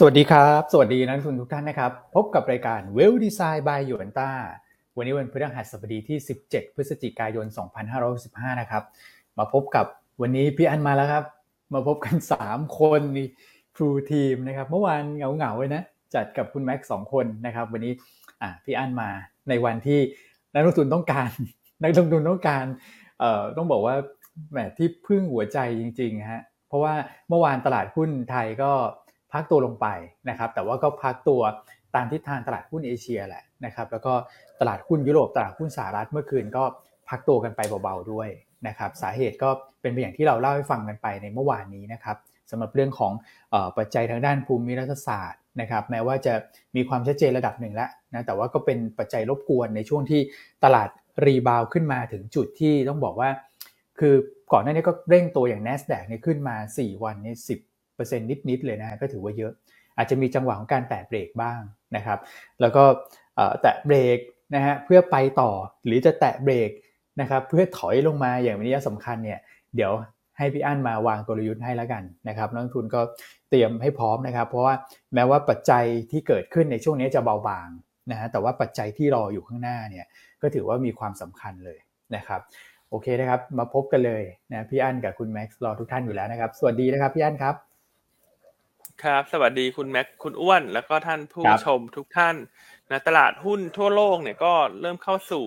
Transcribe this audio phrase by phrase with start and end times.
[0.00, 4.30] สวัสดีครับ สวัสดีนักลงทุนทุกท่านนะครับ พบกับรายการ Well Design by หยวนต้า
[4.96, 7.46] วันนี้วันพฤหัสบดีที่ 17 พฤศจิกายน
[8.04, 8.82] 2565 นะครับ
[9.38, 9.86] มาพบกับ
[10.20, 11.24] วันนี้พี่อันมาแล้วครับ
[11.74, 12.16] มาพบกัน
[12.46, 13.26] 3 คนนี่
[13.76, 15.82] ครูทีมนะครับ เมื่อวานเหงาๆเลยนะ
[16.14, 17.92] จัดกับคุณแม็กซ์สองคนนะครับ วันนี้
[18.42, 19.10] อะพี่อันมา
[19.48, 20.00] ในวันที่
[20.54, 21.30] นักลงทุนต้องการ
[21.82, 22.64] นักลงทุนต้องการ
[23.20, 23.94] เอ่อต้องบอกว่า
[24.50, 26.94] แหมที่พึ่งหัวใจจริงๆฮะเพราะว่า
[27.28, 28.72] เมื่อวานตลาดหุ้นไทยก็
[29.32, 29.86] พักตัวลงไป
[30.28, 31.40] นะครับ แต่ว่าก็พักตัว
[31.94, 34.12] ตามทิศทางตลาดหุ้นเอเชียแหละนะครับ แล้วก็
[34.60, 36.64] ตลาดหุ้นยุโรปตลาดหุ้นสหรัฐเมื่อคืนก็
[37.08, 38.28] พักตัวกันไปเบาๆด้วย
[38.66, 39.48] นะครับ สาเหตุก็
[39.80, 42.16] เป็นไปอย่างที่เราเล่าให้ฟังกันไปในเมื่อวานนี้นะครับ
[42.50, 43.12] สำหรับเรื่องของ
[43.52, 46.34] ออปัจจัยทางด้านภูมิรัฐศาสตร์นะครับ แม้ว่าจะ
[46.76, 50.20] มีความชัดเจนระดับหนึ่งแล้วนะแต่ว่าก็เป็นปัจจัยรบกวนในช่วงที่
[50.64, 50.88] ตลาด
[51.24, 53.30] รีบาวขึ้นมาถึงจุดที่ต้องบอกว่า
[53.98, 54.14] คือ
[54.52, 57.34] ก่อนหน้านี้ก็เร่งตัวอย่าง NASDAQ เนี่ยขึ้นมา 4 วันนี่
[58.10, 58.18] สิ
[58.50, 59.52] นิดๆเลยนะก็ถือว่าเยอะ
[59.96, 61.60] อาจจะมีจังหวะของการแตะเบรกบ้าง
[61.96, 62.18] นะครับ
[62.60, 62.84] แล้วก็
[63.62, 64.18] แตะเบรก
[64.54, 65.50] นะฮะเพื่อไปต่อ
[65.86, 66.70] หรือจะแตะเบรก
[67.20, 69.38] นะครับเพื่อถอยลงมาอย่างนี้สำคัญเนี่ย
[69.76, 69.92] เดี๋ยว
[70.38, 73.00] ให้พี่อั้นมาวางกลยุทธ์ให้แล้วกันนะครับนักลงทุนก็
[73.50, 74.74] เตรียมให้พร้อมนะครับ เพราะว่า
[75.14, 77.68] แม้ว่าปัจจัยที่เกิดขึ้นในช่วงนี้จะเบาบาง
[78.10, 80.06] นะฮะแต่ว่าปัจจัยที่รออยู่ข้างหน้าเนี่ย
[80.42, 81.78] ก็ถือว่ามีความสำคัญเลย
[82.16, 82.40] นะครับ
[82.90, 84.22] โอเคนะครับมาพบกันเลย
[84.52, 87.54] นะพี่อั้นกับคุณแม็กซ์รอทุกท่านอยู่แล้วนะครับ สวัสดีนะครับพี่อั้นครับ
[89.04, 92.36] ครับ สวัสดีคุณแม็กคุณอ้วน แล้วก็ท่านผู้ชมทุกท่าน
[92.90, 95.46] นะตลาดหุ้นทั่วโลกเนี่ยก็เริ่มเข้าสู่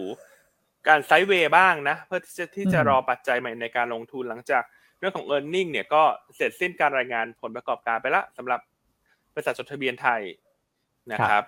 [0.88, 4.64] การไซด์เวย์บ้างนะ เพื่อที่จะที่จะรอปัจจัยใหม่ในการลงทุนหลังจาก
[5.00, 6.04] เรื่องของ e a r n i n g เนี่ยก็
[6.36, 8.60] เสร็จสิ้นการรายงานผลประกอบการไปละสำหรับ
[9.34, 10.22] บริษัทจดทะเบียนไทย
[11.12, 11.44] นะครับ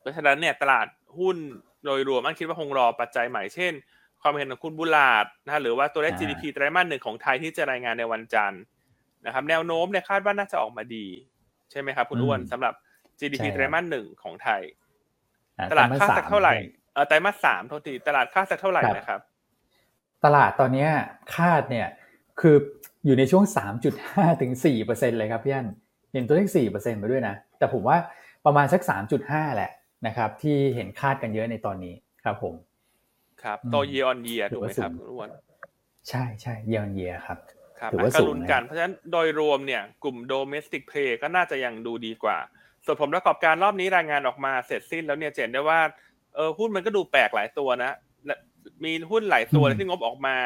[0.00, 0.86] เพราะฉะนั้นเนี่ยตลาด
[1.18, 1.36] หุ้น
[1.84, 3.72] โดยรวมอันคิดว่าคงรอปัจจัยใหม่เช่น
[4.22, 8.62] ความเห็นของคุณบุลาดนะหรือว่าตัวเลข GDP ไตรมาสหนึ่งของไทยที่จะรายงานในวันจันทร์
[9.26, 11.06] นะครับแนวโน้มเนี่ยคาดว่าน่าจะออกมาดี
[11.70, 12.74] ใช่ไหมครับคุณอ้วนสำหรับ
[13.18, 14.62] GDP ไตรมาสหนึ่งของไทย
[15.70, 16.52] ตลาดคาดสักเท่าไหร่
[16.94, 19.20] เออไตรมาสสามโทษทีตลาดคาดสักเท่าไหร่นะครับ
[20.24, 20.86] ตลาดตอนนี้
[21.36, 21.88] คาดเนี่ย
[22.40, 22.56] คือ
[23.06, 23.44] อยู่ในช่วง
[23.92, 25.66] 3.5ถึง4เปอร์เซ็นเลยครับพี่อัน
[26.12, 27.96] เห็นตัวเลข4เปอร์เซ็นไปด้วยนะ แต่ผมว่า
[28.44, 28.82] ประมาณสัก
[29.18, 29.70] 3.5 แหละ
[30.06, 31.94] นะครับ ที่เห็นคาดกันเยอะในตอนนี้
[32.24, 32.54] ครับผม
[33.42, 35.28] ครับ โต year on year ถูกไหมครับคุณอ้วน
[36.08, 37.38] ใช่ใช่ year on year ครับ
[37.92, 42.38] ถือว่าสูงกัน เพราะฉะนั้นโดยรวมเนี่ยกลุ่ม domestic play ก็น่าจะยังดูดีกว่า
[42.84, 45.80] ส่วนผมประกอบการรอบนี้รายงานออกมาเสร็จสิ้นแล้วเนี่ยเห็นได้ว่า
[46.34, 47.92] เออหุ้นมันก็ดูแปลกหลายตัวนะ
[48.84, 50.36] มีหุ้นหลายตัวที่งบออกมา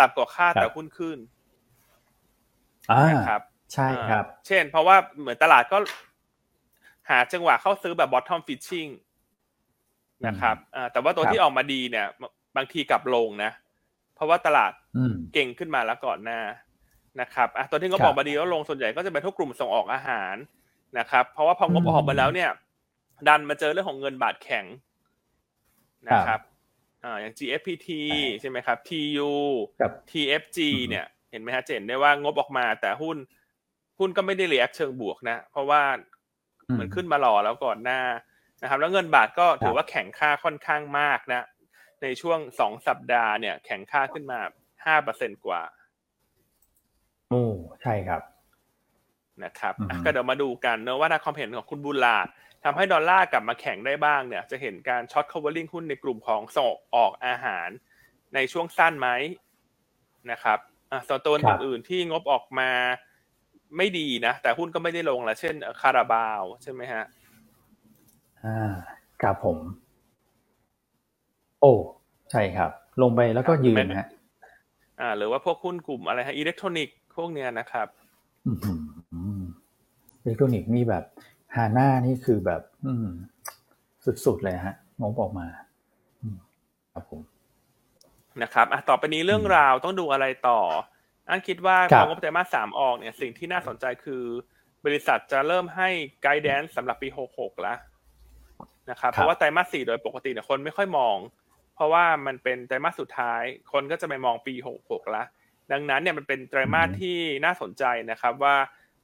[0.00, 1.18] ต่ำกว่าคาดแต่หุ้นขึ้น
[3.10, 3.42] นะครับ
[3.74, 5.78] ใช่ครับ เช่น เพราะว่าเหมือนตลาดก็
[7.10, 8.90] หาจังหวะเข้าซื้อแบบ bottom fishing
[10.26, 10.56] นะครับ
[10.92, 12.06] แต่ว่าตัวที่ออกมาดีเนี่ย
[12.56, 13.50] บางทีกลับลงนะ
[14.14, 14.72] เพราะว่าตลาด
[15.34, 16.40] เก่งขึ้นมาแล้วก่อนหน้า
[17.20, 20.34] นะครับอะตัวที่งบออกมาดีแล้วลงส่วนใหญ่ก็จะเป็นทุกกลุ่มส่งออกอาหาร
[20.98, 22.50] นะครับ เพราะว่าพองบออกมาแล้วเนี่ย
[23.28, 24.64] ดันมาเจอเรื่องของเงินบาทแข็ง
[26.08, 26.40] นะครับ
[27.04, 27.88] อ่าอย่าง GFPT
[28.40, 29.30] ใช่ไหมครับ TU
[30.10, 33.16] TFG เนี่ย เห็นไหมฮะเจนได้ว่างบออกมา แต่หุ้น
[33.98, 35.82] หุ้นก็ไม่ได้เรียกเชิงบวกนะ เพราะว่า
[36.72, 38.00] เหมือนขึ้นมาหล่อแล้วก่อนหน้า
[38.62, 41.42] นะครับ แล้วเงินบาทก็ถือว่าแข็งค่าค่อนข้างมากนะ
[42.02, 44.40] ในช่วงสองสัปดาห์เนี่ย แข็งค่าขึ้นมา
[44.86, 45.62] ห้าเปอร์เซ็นกว่า
[47.30, 47.44] โอ้
[47.82, 48.22] ใช่ครับ
[49.44, 49.74] นะครับ
[50.04, 52.16] ก็เดี๋ยวมาดูกันเนอะว่าถ้าความเห็นของคุณบุลา
[52.64, 57.68] ทำให้ดอลลาร์กลับมาแข็งได้บ้างเนี่ย จะเห็นการ short covering หุ้นในกลุ่มของส่งออกอาหาร
[58.34, 59.08] ในช่วงสั้นไหม
[60.30, 60.58] นะครับ
[60.92, 62.70] อะส่วนตัวอื่นๆที่งบออกมา
[63.76, 67.04] ไม่ดีนะ แต่หุ้นก็ไม่ได้ลงละเช่นคาราบาวใช่ไหมฮะ
[68.44, 68.74] อ่า
[69.22, 69.58] ครับผม
[71.60, 71.72] โอ้
[72.30, 72.70] ใช่ครับ
[73.02, 74.08] ลงไปแล้วก็ยืนฮะ
[75.00, 77.88] อ่า หรือว่าพวกหุ้นกลุ่มอะไรฮะอิเล็กทรอนิกส์พวกเนี้ยนะครับ
[80.22, 81.04] อิเล็กทรอนิกส์นี่แบบ
[81.54, 83.08] ฮาน่านี่คือแบบ อืม
[84.26, 85.46] สุดๆเลยฮะงบออกมา
[86.92, 87.20] ครับผม
[88.42, 90.60] นะครับอะต่อไปนี้เรื่องราวต้องดูอะไรต่อ
[91.28, 94.22] อันคิดว่าพองบไตรมาสสามออกเนี่ย สิ่งที่น่าสนใจคือ
[94.84, 95.88] บริษัทจะเริ่มให้
[96.22, 97.78] guidance สำหรับปีหกหกแล้ว
[98.90, 101.16] นะครับเพราะว่าไตรมาสสี่โดยปกติเนี่ยคนไม่ค่อยมอง
[101.78, 103.42] เพราะว่ามันเป็นไตรมาสสุดท้าย
[103.72, 105.24] คนก็จะไปมองปีหกหกละ
[105.72, 108.56] ดังนั้นเนี่ยมันเป็นไตรมาสที่น่าสนใจนะครับว่า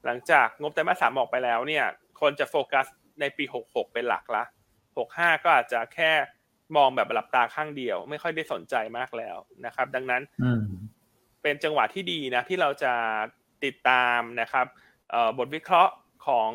[0.05, 1.85] หลังจากงบไตรมาสสามออกไปแล้วเนี่ย
[2.21, 2.87] คนจะโฟกัส
[3.21, 4.45] ในปีหกหกเป็นหลักละ
[4.99, 6.13] หกห้าก็อาจจะแค่
[6.77, 9.37] มองแบบหลับตาข้างเดียว ไม่ค่อยได้สนใจมากแล้ว
[9.67, 10.23] นะครับ ดังนั้น
[11.43, 12.93] เป็นจังหวะที่ดีนะที่เราจะ
[13.65, 14.67] ติดตามนะครับ
[15.39, 15.93] บทวิเคราะห์
[16.27, 16.51] ของ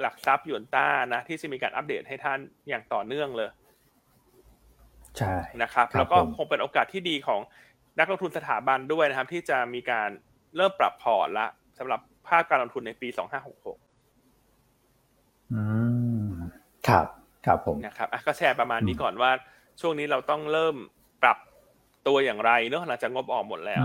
[0.00, 2.38] หลักทรัพย์หยวนต้านะที่จะมีการอัปเดตให้ท่าน
[2.68, 3.50] อย่างต่อเนื่องเลย
[5.18, 7.40] ใช่นะครับ แล้วก็คงเป็นโอกาสที่ดีของ
[7.98, 10.08] นักลงทุนสถาบันด้วยนะครับ ที่จะมีการ
[10.56, 11.46] เริ่มปรับพอร์ตละ
[11.78, 13.16] สำหรับภาคการลงทุนในปี2566
[15.52, 15.62] อื
[16.30, 16.32] ม
[16.88, 17.06] ครับ
[17.46, 19.30] ครับผมนะครับอะก็แชร์ประมาณนี้ก่อนว่า
[19.80, 20.76] ช่วงนี้เราต้องเริ่ม
[21.22, 21.38] ปรับ
[22.06, 23.84] ตัวอย่างไรเนอะหลังจากงบออกหมดแล้ว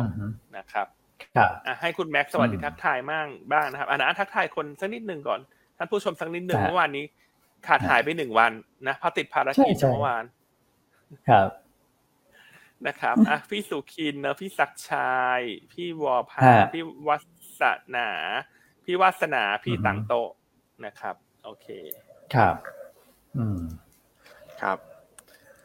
[0.58, 0.88] นะครับ
[1.36, 5.40] ครับอะให้คุณแม็กซ์สวัสดีทักทายมั่งบ้างนะครับอะนะทักทายคนสักนิดหนึ่งก่อน
[5.78, 7.06] ท่านผู้ชมสักนิดหนึ่งเมื่อวานนี้
[7.68, 8.52] ขาดหายไปหนึ่งวัน
[8.88, 10.24] นะเพราะติดภารกิจเมื่อวาน
[11.30, 11.50] ครับ
[12.88, 16.42] นะครับอะพี่สุขินเนอะพี่ศักชัยพี่วอพา
[16.74, 17.18] พี่วั
[17.60, 17.62] ส
[17.96, 18.10] นา
[18.86, 20.14] พี่วัสนาพี่ตังโต
[20.86, 21.68] นะครับ โอเค
[22.36, 22.56] ครับ
[23.38, 23.62] อืม
[24.62, 24.78] ครับ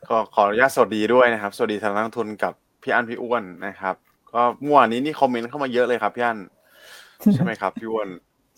[0.08, 3.94] ก็ขออนุญาตสวัสดีด้วยนะครับ สวัสดีทางนักทุนกับพี่อั้นพี่อ้วนนะครับ
[4.34, 6.38] ก็เมื่อวานนี้นี่คอมเมนต์เข้ามาเยอะเลยครับพี่อั้น
[7.34, 8.08] ใช่ไหมครับ พี่อ้วน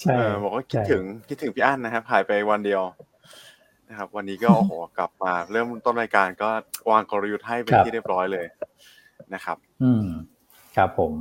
[0.00, 2.82] ใช่บอกว่าคิดถึงคิดถึงพี่อั้นนะครับหายไปวันเดียว
[3.88, 6.48] นะครับ วันนี้ก็โอ้โหกลับมาเริ่มต้นรายการก็
[6.90, 8.46] วางกลยุทธ์ให้เป็นที่เรียบร้อยเลย
[9.34, 10.06] นะครับ อืม
[10.76, 11.12] ครับผม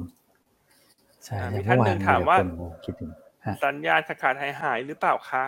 [1.26, 2.38] ใช่มีท่านหนึ่งถามว่า
[3.66, 5.44] สัญญาณขาดหายหายหรือเปล่าคะ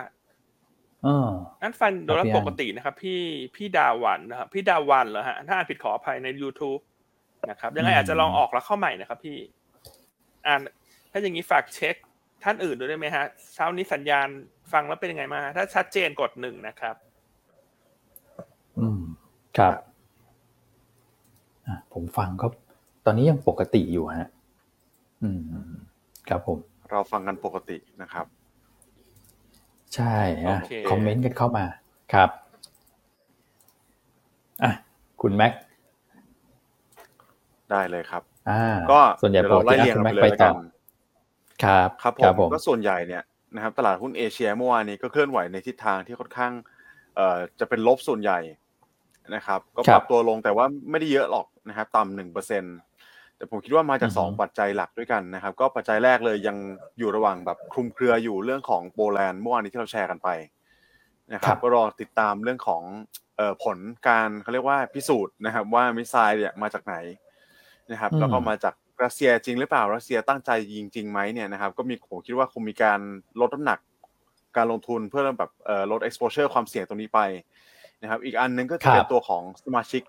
[1.62, 3.20] นั่นฟันโดยปกตินะครับ พี่
[3.56, 6.82] พี่ดาวันนะครับพี่ดาวันเหรอฮะถ้าอ่านผิดขออภัยใน youtube
[7.50, 9.38] นะครับ ยังไงอาจจะลองออกแล้วเข้าใหม่นะครับ พี่
[10.46, 10.60] อ่าน
[11.10, 11.94] ถ้าอย่างนี้ฝากเช็ค
[12.44, 13.24] ท่านอื่นด้วยได้ไหมฮะ
[13.54, 14.28] เช้านี้สัญญาณ
[14.72, 17.05] ฟังแล้วเป็นยังไงมา ถ้าชัดเจนกดหนึ่งนะครับอืม
[19.58, 19.72] ครับ
[21.92, 22.46] ผมฟังก็
[23.04, 24.30] ตอนนี้ยังปกติอยู่ฮะ
[25.22, 25.40] อืม
[26.28, 26.58] ครับผม
[26.90, 28.26] เราฟังกันปกตินะครับ
[29.94, 30.14] ใช่
[30.46, 30.58] ฮะ
[30.90, 31.64] คอมเมนต์กันเข้ามา
[32.12, 32.30] ครับ
[34.62, 34.72] อะ
[35.22, 35.52] คุณแม็ก
[37.70, 40.54] ได้เลยครับอ่าก็ส่วนใหญ่เราไล่เรียงไปเลยกัน
[41.64, 43.22] ครับครับผมก็ส่วนใหญ่เนี่ย
[43.54, 46.52] นะครับ ตลาดหุ้นเอเชียเมื่อวานนี้ก็เคลื่อนไหวในทิศทางที่ค่อนข้าง
[47.16, 48.38] เอ่อจะเป็นลบส่วนใหญ่
[49.34, 52.76] นะครับ ก็ปรับตัวลงแต่ว่าไม่ได้เยอะหรอกนะครับต่ำหนึ่งเปอร์เซ็นต์
[53.36, 56.56] แต่ผมคิดว่ามาจาก2ปัจจัยหลักด้วยกันนะครับ ก็ปัจจัยแรกเลยยัง
[56.98, 60.28] อยู่ระหว่างแบบคลุมเครืออยู่เรื่องของโปแลนด์เมื่อวานนี้ที่เราแชร์กันไป
[61.34, 62.82] นะครับก็รอติดตามเรื่องของ
[63.64, 63.78] ผล
[64.08, 66.94] การเขาเรียกว่าพิสูจน์นะครับ ว่ามิสไซล์เนี่ยมาจากไหน
[67.90, 68.74] นะครับ แล้วก็มาจาก
[69.04, 73.00] รัสเซียจริงหรือเปล่ารัสเซียตั้งใจยิงจริงไหมเนี่ยนะครับ ก็มีผมคิดว่าคงมีการ
[73.40, 73.78] ลดน้ำหนัก
[74.56, 75.50] การลงทุนเพื่อแบบ
[75.90, 77.20] ลด exposure ความเสี่ยงตรงนี้ไป
[78.02, 80.02] นะครับ อีกอันนึงก็จะเป็นตัวของสมาชิก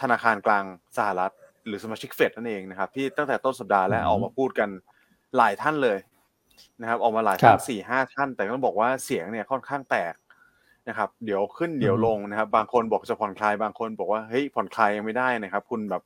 [0.00, 0.64] ธนาคารกลาง
[0.96, 1.32] สหรัฐ
[1.66, 4.68] หรือสมาชิกเฟดนั่นเองนะครับ ที่ตั้งแต่ต้นสัปดาห์แล้วออกมาพูดกัน
[5.36, 5.98] หลายท่านเลย
[6.80, 10.14] นะครับ ออกมาหลายท่านสี่ห้าท่าน แต่ต้องบอกว่าเสียงเนี่ยค่อนข้างแตก
[10.88, 16.02] นะครับ เดี๋ยวขึ้นเดี๋ยวลงนะครับ บางคนบอกจะผ่อนคลายบางคนบอกว่าเฮ้ยผ่อนคลายยังไม่ได้นะครับ คุณแบบ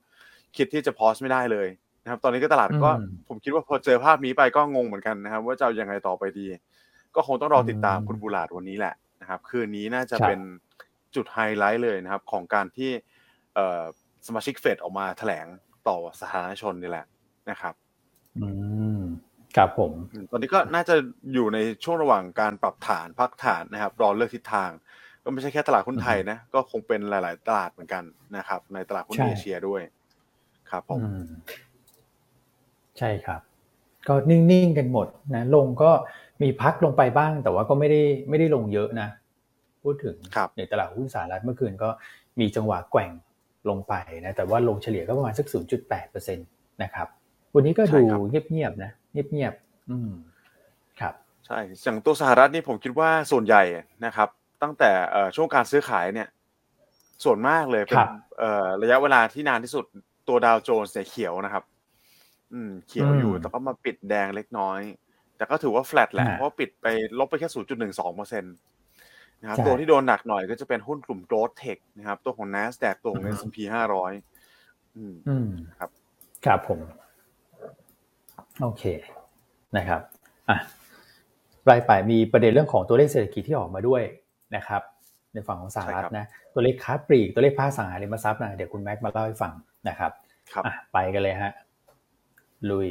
[0.56, 1.68] คิดที่จะ pause ไม่ได้เลย
[2.02, 2.90] นะครับ ตอนนี้ก็ตลาดก็
[3.28, 6.46] ผมคิดว่าพอเจอภาพนี้ไปก็งงเหมือนกันนะครับ ว่าจะเอายังไงต่อไปดี
[7.14, 10.40] ก็คงต้องรอติดตามคุณ Bullard วันนี้แหละนะครับ คืนนี้น่าจะเป็น
[11.16, 12.90] จุดไฮไลท์เลยนะครับ ของการที่
[14.26, 15.46] สมาชิกเฟดออกมาแถลง
[15.88, 17.06] ต่อสาธารณชนนี่แหละ
[17.50, 17.74] นะครับ
[18.38, 18.48] อื
[18.98, 19.00] ม
[19.56, 19.92] ครับผม
[20.30, 20.94] ตอนนี้ก็น่าจะ
[21.32, 24.70] อยู่ในช่วงระหว่างการปรับฐานพักฐานนะครับ รอเลือกทิศทาง
[25.24, 28.04] ก็ไม่ใช่แค่ตลาดหุ้นไทยนะ ก็คงเป็นหลาย ๆ ตลาดเหมือนกัน
[28.36, 29.82] นะครับ ในตลาดหุ้นเอเชียด้วย
[30.70, 31.00] ครับผม
[32.98, 33.40] ใช่ครับ
[34.08, 35.90] ก็นิ่ง ๆ กันหมดนะ ลงก็
[36.42, 39.08] มีพักลงไปบ้าง แต่ว่าก็ไม่ได้ไม่ได้ลงเยอะนะ
[39.86, 40.16] พูดถึง
[40.58, 41.88] ในตลาดหุ้นสหรัฐเมื่อคืนก็
[42.40, 43.10] มีจังหวะแกว่ง
[43.68, 43.94] ลงไป
[44.24, 45.46] นะแต่ว่าลงเฉลี่ยก็ประมาณสัก
[45.92, 47.08] 0.8%นะครับ
[47.54, 48.00] วันนี้ก็ดู
[48.30, 50.10] เงียบๆนะเงียบๆอืม
[51.00, 51.14] ครับ
[51.46, 53.62] ใช่อย่างตัวสหรัฐนี่ผมคิดว่าส่วนใหญ่
[54.06, 54.28] นะครับ
[54.62, 54.90] ตั้งแต่
[55.36, 56.28] ช่วงการซื้อขายเนี่ย
[57.24, 57.98] ส่วนมากเลยเป็น
[58.82, 59.84] ระยะเวลาที่นานที่สุด
[60.28, 61.64] ตัวดาวโจนส์เนี่ยเขียวนะครับ
[62.52, 64.80] อืม เขียวอยู่แต่ก็มาปิดแดงเล็กน้อย
[65.36, 66.86] แต่ก็ถือว่าแฟลตแหละเพราะปิดไป
[67.18, 68.54] ลบไปแค่ 0.12เปอร์เซ็นต์
[69.40, 73.56] นะครับตัวที่โดนหนักหน่อยก็จะเป็นหุ้นกลุ่ม growth tech นะครับตัวของ NASDAQ ตัวของ S&P
[74.24, 75.90] 500 อืมอืมครับ
[76.46, 76.80] ครับผม
[78.62, 78.84] โอเค
[79.76, 80.00] นะครับ
[80.48, 80.58] อะ
[81.70, 84.02] รายไปมีประเด็นเรื่องของตัวเลขเศรษฐกิจที่ออกมาด้วย
[84.56, 84.82] นะครับ
[85.32, 89.52] ในฝั่งของสหรัฐนะตัวเลขค้าปลีกตัวเลขภาคสังหาริมทรัพย์นะเดี๋ยวคุณแม็กมาเล่าให้ฟัง
[89.88, 90.12] นะครับ
[90.52, 91.52] ครับไปกันเลยฮะ
[92.70, 92.88] ลุย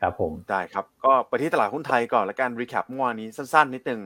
[0.00, 4.00] ครับผมได้ครับ ก็ไปที่ตลาดหุ้นไทยก่อนแล้วกัน recap เมื่อวานนี้สั้นๆนิดนึง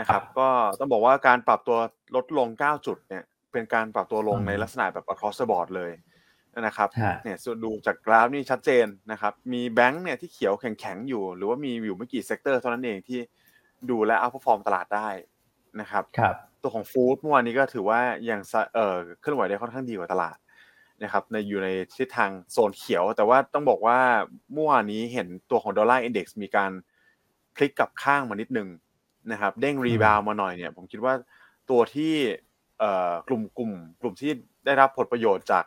[0.00, 1.78] นะครับก็ต้องบอกว่าการปรับตัว
[2.16, 5.92] ลดลง 9 จุดเนี่ยเป็นการปรับตัวลงในลักษณะแบบ across the board เลย
[6.60, 6.88] นะครับ
[7.24, 13.20] เนี่ยดูจากกราฟนี่ชัดเจนนะครับ มีแบงค์เนี่ยที่เขียวแข็งๆอยู่ หรือว่ามีอยู่ไม่กี่ sector เท่านั้นเองที่
[13.90, 15.08] ดูแล้ว outperform ตลาดได้
[15.80, 18.40] นะครับครับตัวของ food เมื่อวานนี้ก็ถือว่ายัง
[18.74, 20.36] เอ่อเคลื่อนไหวได้ค่อนข้างดีกว่าตลาด
[21.02, 23.98] นะครับในอยู่ในทิศทางโซนเขียว แต่ว่าต้องบอกว่า
[24.52, 26.70] เมื่อวานนี้เห็นตัวของ dollar index มีการ
[27.56, 28.68] พลิกกลับข้างมานิดนึง
[29.32, 31.14] นะครับเด้ง rebound มาหน่อยเนี่ย ผมคิดว่า
[31.70, 32.12] ตัวที่
[33.28, 34.32] กลุ่มกลุ่ม กลุ่มที่
[34.66, 35.64] ได้รับผลประโยชน์จาก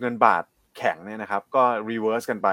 [0.00, 0.44] เงินบาท
[0.76, 2.48] แข็งเนี่ยนะครับ ก็ reverse กันไป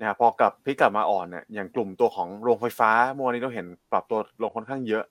[0.00, 5.04] นะครับพอกลับพลิกกลับมาอ่อนเนี่ยอย่างกลุ่มตัวของโรงไฟฟ้าเมื่อวานนี้เราเห็นปรับตัวลงค่อนข้างเยอะ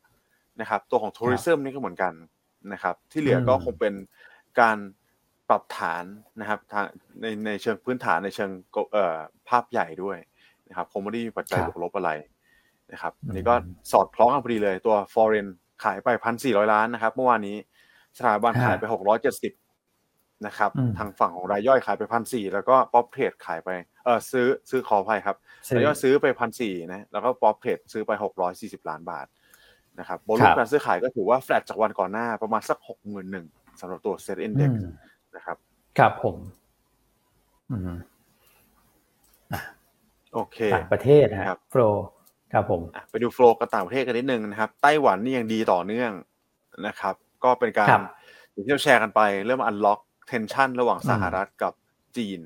[0.62, 2.14] นะครับ ตัวของ tourism นี่ก็เหมือนกัน
[2.74, 3.94] นะครับ ที่เหลือก็คงเป็น
[4.60, 4.78] การ
[5.50, 6.04] ปรับฐาน
[6.40, 6.86] นะครับทาง
[7.22, 8.52] ในในเชิงพื้นฐานในเชิง
[8.94, 9.18] เอ่อ
[9.50, 10.18] ภาพใหญ่ด้วย
[10.70, 12.12] นะครับคงไม่ได้มีปัจจัยบวกลบอะไร
[12.92, 13.56] นะครับนี่ก็
[13.92, 15.48] สอดคล้องกันพอดีเลยตัว foreign
[15.84, 17.58] ขายไปพันสี่ร้อยล้านนะครับ เมื่อวานนี้
[18.18, 19.54] สถาบันขายไปหกร้อยเจ็ดสิบ
[20.46, 23.70] นะครับ ทางฝั่งของรายย่อยขายไปพันสี่แล้วก็ prop trade ขายไป
[24.06, 25.36] เออซื้อซื้อขอภัยครับ
[25.76, 29.28] รายย่อยซื้อไปพันสี่นะแล้วก็ prop trade ซื้อไปหกร้อยสี่สิบล้านบาท
[30.00, 33.46] นะครับ volume การซื้อขายก็ถือว่าแฟลตจากวันก่อนหน้าประมาณสักหกหมื่นหนึ่ง
[33.80, 34.86] สำหรับตัว SET index
[35.36, 35.58] นะครับ
[36.00, 36.36] ครับผม
[37.72, 37.98] อืม
[40.34, 41.82] โอเค ต่างประเทศนะครับโฟล
[42.54, 46.12] ครับผมไปดู flow์กับต่างประเทศกันนิดนึงนะครับ ไต้หวันนี่ยังดีต่อเนื่อง
[46.88, 47.88] นะครับ ก็เป็นการ
[48.52, 51.74] อย่างที่เราแชร์กันไป เริ่ม unlock tension ระหว่างสหรัฐกับ
[52.18, 52.40] จีน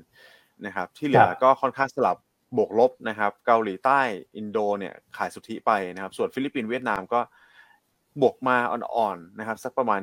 [0.66, 2.16] นะครับ ที่เหลือก็ค่อนข้างสลับ
[2.56, 4.00] บวกลบนะครับ เกาหลีใต้
[4.36, 7.20] อินโดเนี่ยขายสุทธิไปนะครับ ส่วนฟิลิปปินส์เวียดนามก็
[8.20, 10.00] บวกมาอ่อนๆนะครับ สักประมาณ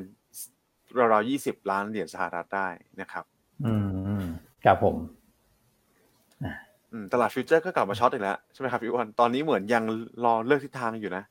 [0.97, 2.67] ราวๆยี่สิบล้านเหรียญสหรัฐได้
[3.01, 3.25] นะครับ
[3.65, 3.73] อื
[4.21, 4.23] ม
[4.65, 4.95] ครับผม
[7.13, 9.83] ตลาด future ก็กลับมา short อีกแล้วใช่ไหมครับพี่อ้วนตอนนี้เหมือนยัง
[10.25, 11.23] รอเลือกทิศทางอยู่นะ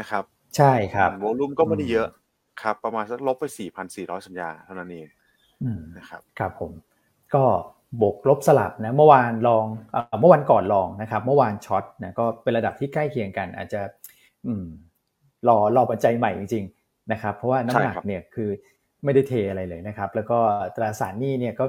[0.00, 0.24] นะครับ
[0.56, 2.08] ใช่ครับ volume ก็ไม่ได้เยอะ
[2.62, 5.08] ครับ ประมาณสักลบไปสี่พันสี่ร้อยสัญญาเท่านั้นเอง
[5.98, 6.72] นะครับครับผม
[7.34, 7.44] ก็
[8.00, 9.64] บวกลบสลับนะเมื่อวาน long
[10.20, 13.80] เมื่อวันก่อน long นะครับ เมื่อวาน short นะก็เป็นระดับที่ใกล้เคียงกัน อาจจะ
[14.46, 14.66] อืม
[15.48, 18.50] รอรอปัจจัยใหม่จริงๆนะครับ เพราะว่าน้ำหนักเนี่ยคือ
[19.04, 20.38] ไม่ได้เทอะไรเลยนะครับ แล้วก็
[20.76, 21.64] ตราสารหนี้เนี่ยก็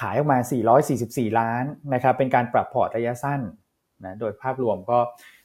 [0.00, 0.38] ขายออกมา
[0.88, 3.40] 444 ล้านนะครับเป็นการปรับพอร์ตระยะสั้น
[4.04, 4.98] นะโดยภาพรวมก็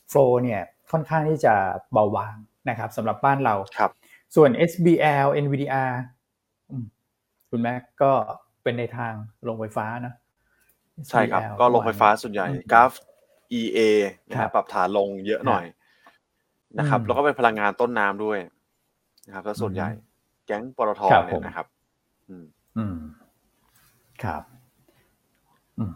[0.10, 1.53] flow เนี่ยค่อนข้างที่จะ
[1.94, 2.36] เบาบาง
[2.70, 3.91] นะครับสำหรับบ้านเราครับ
[4.36, 5.91] ส่วน SBL NVDR
[7.50, 8.12] คุณแม็กก็
[8.63, 9.13] เป็นในทาง
[9.48, 10.13] ลงไฟฟ้านะ
[11.10, 12.91] ใช่ครับ ก็ลงไฟฟ้าส่วนใหญ่กราฟ
[13.60, 13.79] EA
[14.29, 15.65] นะครับปรับฐานลงเยอะหน่อย
[16.79, 18.39] นะครับ แล้วก็เป็นพลังงานต้นน้ำด้วย
[19.27, 19.89] นะครับแล้วส่วนใหญ่
[20.46, 21.67] แก๊งปตทเนี่ยนะครับ
[22.29, 22.46] อืม
[22.77, 22.96] อืม
[24.24, 24.43] ครับ
[25.79, 25.93] อืม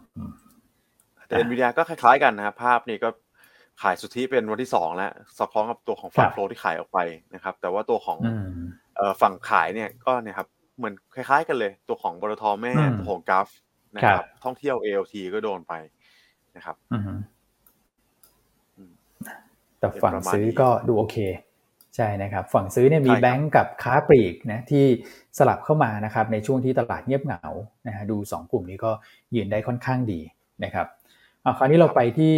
[1.26, 3.08] แต่ NVIDIA ก็คล้ายๆกันนะครับภาพนี้ก็
[3.82, 6.98] ขายสุทธิเป็นวันที่สองแล้วสอดคล้องกับตัวของฝั่งโฟลที่ขายออกไป
[7.34, 8.18] นะครับ แต่ว่าตัวของ
[9.20, 10.48] ฝั่งขายเนี่ยก็เนี่ยครับ
[10.78, 13.48] เหมือนคล้าย ๆ กันเลย ตัวของบรทแม่ตัวของกราฟ
[13.94, 15.74] นะครับ ท่องเที่ยว ALT ก็โดนไป
[16.56, 16.76] นะครับ
[19.78, 21.16] แต่ฝั่งซื้อก็ดูโอเค
[21.96, 24.84] ใช่นะครับฝั่งซื้อเนี่ยมีแบงก์กับค้าปลีกนะที่
[25.38, 27.42] สลับเข้ามานะครับในช่วงที่ตลาดเงียบเหงา
[27.86, 28.90] นะฮะดู 2 กลุ่มนี้ก็
[29.34, 30.20] ยืนได้ค่อนข้างดี
[30.64, 30.86] นะครับ
[31.42, 32.34] เอาคราวนี้เราไปที่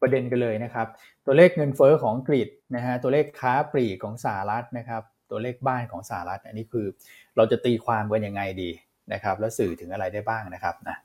[0.00, 0.86] ประเด็นกันเลยนะครับ
[1.26, 6.86] ตัวเลขเงินเฟอ้อของอังกฤษนะฮะตัวเลขค้าปลีกของสหรัฐนะครับตัวเลขบ้านของสหรัฐ อันนี้คือ
[7.36, 8.70] เราจะตีความกันยังไงดี
[9.12, 10.96] นะครับ แล้วสื่อถึงอะไรได้บ้างนะครับนะ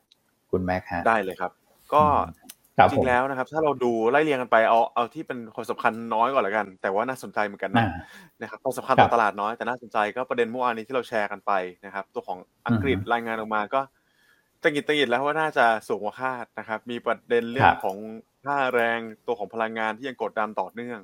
[0.51, 1.51] คุณแม็กฮะได้เลยครับ
[1.94, 2.04] ก็
[2.91, 7.88] จริงแล้วนะครับ ถ้าเราดูไล่เรียงกันไปเอาเอาที่เป็นคนสำคัญน้อยก่อนละกัน แต่ว่าน่าสนใจเหมือนกันนะ
[8.41, 11.51] นะครับคนสำคัญต่อตลาดน้อยแต่น่าสนใจก็ประเด็นเมื่อวานนี้ที่เราแชร์กันไป
[11.86, 13.82] นะครับ ตัวของอังกฤษรายงานออกมาก็
[14.62, 17.98] ตะกิดตะกิดแล้วว่าน่าจะสูงกว่าคาดนะครับ มีประเด็นเรื่องของ
[18.46, 21.00] ค่าแรงตัวของพลังงานที่ยังกดดันต่อเนื่อง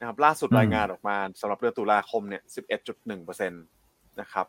[0.00, 2.42] นะครับ ล่าสุดรายงานออกมาสำหรับเดือนตุลาคมเนี่ย
[2.84, 3.64] 11.1เปอร์เซ็นต์
[4.20, 4.46] นะครับ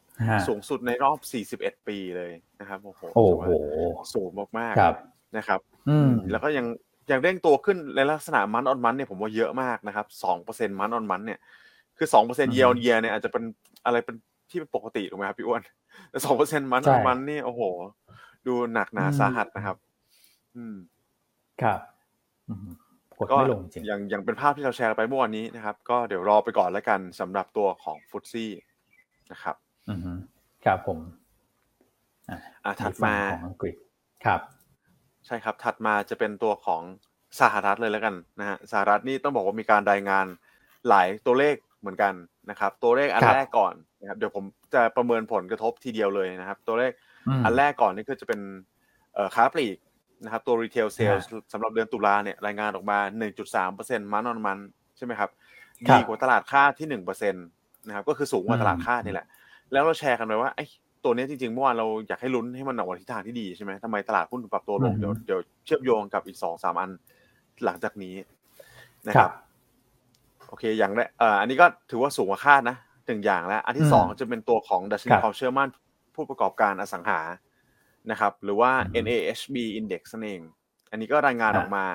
[0.48, 1.20] สูงสุดในรอบ
[1.62, 3.02] 41 ปีเลยนะครับ โอ้โห
[4.14, 4.30] สูง
[4.60, 5.60] มากๆ นะครับ
[6.32, 6.66] แล้วก็ยัง
[7.12, 11.40] ยังเร่งตัวขึ้นในลักษณะมันออนมันเนี่ยผมว่าเยอะมากนะครับสองเปอร์เซ็นต์มันออนมันเนี่ย
[11.98, 13.44] คือสองเปอร์เซ็นต์เยียร์เยียเนี่ยอาจจะเป็น
[13.86, 14.16] อะไรเป็น
[14.50, 15.62] ที่เป็นปกติถูกไหมครับพี่อ้วน
[16.10, 17.62] แต่สองเปอร์เซ็นต์มันออนมันนี่โอ้โห
[18.48, 19.78] ดูหนักหนาสาหัสนะครับ
[20.56, 20.76] อืม
[21.62, 21.80] ครับ
[23.32, 23.38] ก็
[23.88, 28.52] อย่างอย่างเป็นภาพที่เราแชร์ไปเมื่อวานนี้นะครับ ก็เดี๋ยวรอไปก่อนแล้วกันสำหรับตัวของฟุตซี่
[29.32, 29.56] นะครับ
[29.90, 30.00] อืม
[30.66, 31.00] ครับผม
[32.30, 33.76] อ่าถัดมาของอังกฤษ
[34.26, 34.42] ครับ
[35.26, 36.82] ใช่ครับ ถัดมาจะเป็นตัวของ
[37.42, 40.26] สหรัฐเลยแล้วกันนะฮะสหรัฐนี่ต้องบอกว่ามีการรายงาน
[40.90, 42.14] หลายตัวเลขเหมือนกัน
[42.50, 46.92] นะครับ ตัวเลขอันแรกก่อนนะครับเดี๋ยวผมจะประเมินผลกระทบทีเดียวเลยนะครับ ตัวเลข
[47.46, 48.42] อันแรกก่อนนี่ก็จะเป็น
[49.36, 49.78] ค้าปลีก
[50.24, 53.00] นะครับ ตัว retail sales สำหรับเดือนตุลาเนี่ยรายงานออกมา
[53.56, 54.60] 1.3%มันออนมัน
[54.98, 55.30] ใช่ไหมครับ
[55.98, 59.28] ดีกว่าตลาดค่าที่1%นะครับก็คือสูงกว่าตลาดค่านี่แหละ
[59.72, 60.66] แล้วเราแชร์กันไปว่าไอ้
[61.06, 66.92] ตัวนี้จริงๆเมื่อวานเราอยากให้ลุ้นให้มันออกมาทิศทางที่ดีใช่ไหมทำไมตลาดหุ้นปรับตัวลงเดี๋ยวเดี๋ยวเชื่อมโยงกับอีกสองสามอัน
[67.66, 68.16] หลังจากนี้
[69.08, 69.32] นะครับ
[70.50, 75.70] โอเคอย่างแรกเอ่ออันนี้ก็ถือว่าสูงกว่าคาดนะหนึ่งอย่างแล้ว อันที่สองจะเป็นตัวของดัชนีความเชื่อมั่น
[76.16, 77.20] ผู้ประกอบการอสังหา
[78.12, 78.72] นะครับ หรือว่า
[79.04, 80.42] NAHB Index นั่นเอง
[80.92, 81.86] อันนี้ก็รายงานออกมา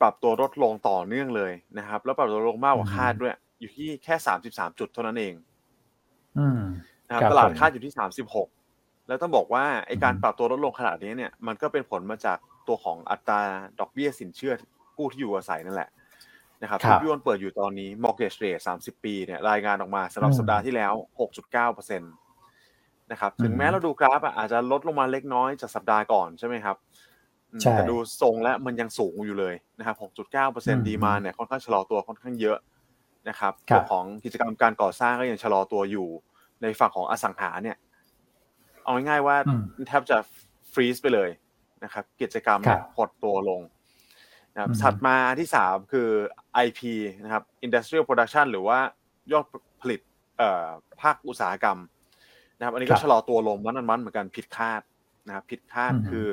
[0.00, 5.34] ปรับตัวลดลงต่อเนื่องเลยนะครับ แล้วปรับตัวลงมากกว่าคาดด้วย อยู่ที่แค่สามสิบสามจุดเท่านั้นเอง
[7.10, 8.48] นะครับตลาดคาดอยู่ที่สามสิบหก
[9.08, 12.38] แล้วต้องบอกว่าไอการปรับตัวลดลงขนาดนี้เนี่ยมันก็เป็นผลมาจาก
[12.68, 13.40] ตัวของอัตรา
[13.80, 14.54] ดอกเบี้ยสินเชื่อ
[14.96, 15.88] กู้ที่อยู่อาศัยนั่นแหละ
[16.62, 20.92] นะครับครับที่พี่อ้วนเปิดอยู่ตอนนี้ mortgage rate 30 ปีเนี่ยรายงานออกมาสำหรับอืมสัปดาห์ที่แล้ว
[21.46, 26.76] 6.9%นะครับถึงอืมแม้เราดูกราฟอะอาจจะลดลงมาเล็กน้อยจากสัปดาห์ก่อนใช่ไหมครับ
[27.52, 29.96] อืมใช่แต่ดูทรงแล้วมันยังสูงอยู่เลยนะครับ
[30.36, 32.58] 6.9%ดีมาเนี่ยค่อนข้างชะลอตัวค่อนข้างเยอะ
[33.28, 36.08] นะครับครับตัวของกิจกรรมการก่อสร้างก็ยังชะลอตัวอยู่
[36.62, 37.76] ในฝั่งของอสังหาเนี่ย
[38.82, 40.16] เอาง่ายๆว่าอืมแทบจะ
[40.72, 41.30] ฟรีซไปเลย
[41.84, 43.60] นะครับ กิจกรรมเนี่ยครับหดตัวลง
[44.54, 46.08] นะครับอืมถัดมาอันที่สามคือ
[46.66, 46.80] IP
[47.24, 48.78] นะครับ Industrial Production หรือว่า
[49.32, 49.44] ยอด
[49.80, 50.00] ผลิต
[50.38, 50.66] เอ่อ
[51.02, 51.78] ภาคอุตสาหกรรม
[52.58, 54.82] นะครับ อันนี้ครัก็บชะลอตัวลงมันมันๆเหมือนกันผิดคาด
[55.26, 56.26] นะครับผิดคาดอืมคือ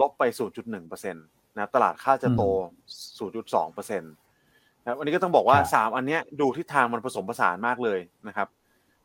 [0.00, 0.22] ลบไป
[0.68, 2.42] 0.1%นะครับตลาดคาดจะโต
[3.18, 8.48] 0.2%นะครับอันนี้ก็ต้องบอกว่าครับสามอันเนี้ยดูทิศทางมันผสมผสานมากเลยนะครับ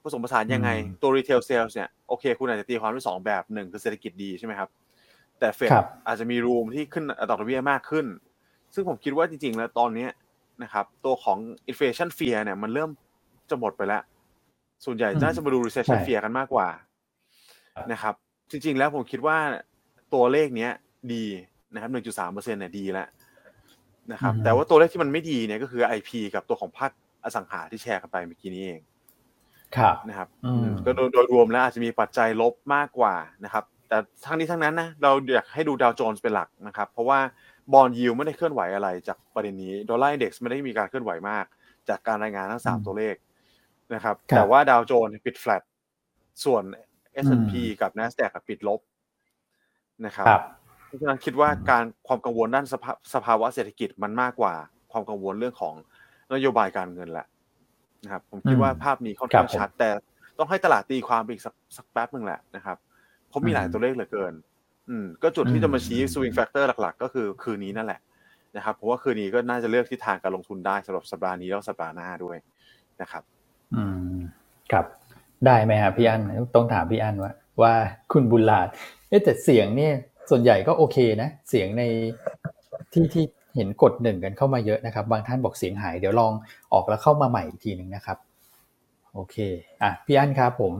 [0.05, 4.69] ผสมผสานยังไงอืมตัว retail sales เนี่ยโอเค คุณอาจจะตีความด้วยสองแบบหนึ่งคือเศรษฐกิจดีใช่ไหมครับ
[5.39, 8.05] แต่เฟดครับอาจจะมีรูมที่ขึ้นอัตราดอกเบี้ยมากขึ้น
[8.74, 10.09] ซึ่งผมคิดว่าจริง ๆ แล้วตอนเนี้ย
[10.63, 11.38] นะครับตัวของ
[11.71, 12.89] inflation fear เนี่ยมันเริ่ม
[13.50, 14.01] จะหมดไปแล้ว
[14.85, 16.67] ส่วนใหญ่อืมน่าจะมาดู recession ใช่ fear กันมากกว่า
[17.75, 18.13] ครับนะครับ
[18.51, 19.38] จริง ๆ แล้วผมคิดว่า
[20.13, 20.71] ตัวเลขเนี้ย
[21.13, 21.25] ดี
[21.74, 23.07] นะครับ 1.3%เนี่ยดีแล้ว
[24.12, 26.91] นะครับอืมแต่ว่าตัวเลขที่มันไม่ดีเนี่ยก็คือ IP กับตัวของภาค
[27.24, 28.81] อสังหาที่แชร์กันไปเมื่อกี้นี้เอง
[29.77, 37.20] ครับนะครับอืมก็โดยโดยรวมแล้วอาจจะมีปัจจัยลบมากกว่านะครับ แต่ทั้งนี้ทั้งนั้นนะเราอยากให้ดูดาวโจนส์เป็นหลักนะครับ เพราะว่า
[37.74, 41.46] บอลยิวไม่ได้เคลื่อนไหวอะไรจากประเด็นนี้ดอลลาร์อินเด็กซ์ไม่ได้มีการเคลื่อนไหวมาก
[41.89, 43.15] จากการรายงานทั้งสามอืมตัวเลข
[43.94, 45.63] นะครับครับ แต่ว่าดาวโจนส์ปิดแฟลต
[46.44, 46.63] ส่วน
[47.25, 48.79] S&P อืมกับ NASDAQ อะปิดลบ
[50.05, 50.41] นะครับครับ
[50.86, 54.53] เพราะฉะนั้นคิดว่าการความกังวลด้านสภาสภาวะเศรษฐกิจมันมากกว่า
[54.91, 55.75] ความกังวลเรื่องของ
[56.34, 57.27] นโยบายการเงินแหละ
[58.05, 59.89] นะครับ ผมคิดอืมว่าภาพนี้ค่อนข้างครับผมชัด แต่
[60.38, 62.77] ต้องให้ตลาดตีความไปอีกสักสักแป๊บหนึ่งแหละนะครับ
[63.29, 64.33] เพราะมีหลายอืมตัวเลขเหลือเกิน
[64.89, 68.00] อืม ก็จุดอืที่มจะมาชี้ swing factor หลัก ๆ ก็คือคืนนี้นั่นแหละ
[68.57, 72.38] นะครับผมว่าคืนนี้ก็น่าจะเลือกทิศทางการลงทุนได้สำหรับสัปดาห์นี้แล้วสัปดาห์หน้าด้วย
[73.01, 73.24] นะครับ
[73.75, 73.83] อื
[74.15, 74.17] ม
[74.71, 74.85] ครับ
[75.45, 76.22] ได้ไหมครับพี่อัน
[76.55, 77.74] ต้องถามพี่อันว่าว่า
[78.11, 78.68] คุณบุญลาด
[79.09, 79.94] เอ๊ะแต่เสียงเนี่ย
[80.29, 81.83] ส่วนใหญ่ก็โอเคนะ เสียงใน
[82.94, 86.31] ที่ที่ เห็นกดหนึ่งกันเข้ามาเยอะนะครับ บางท่านบอกเสียงหาย เดี๋ยวลอง
[86.74, 88.18] ออกแล้วเข้ามาใหม่อีกทีหนึ่งนะครับ
[89.13, 89.37] โอเค
[89.83, 90.74] อะพี่อันครับผม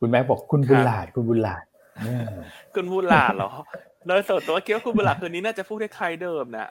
[0.00, 1.64] คุณแม็กบอกคุณบุญลาดคุณบุญลาด
[2.04, 2.34] เออ
[2.74, 3.50] คุณบุญหลาดเหรอ
[4.06, 6.70] โดยส่วนตัวคิดว่าคุณบุญหลาดคืนนี้น่าจะพูดคล้ายๆเดิมนะ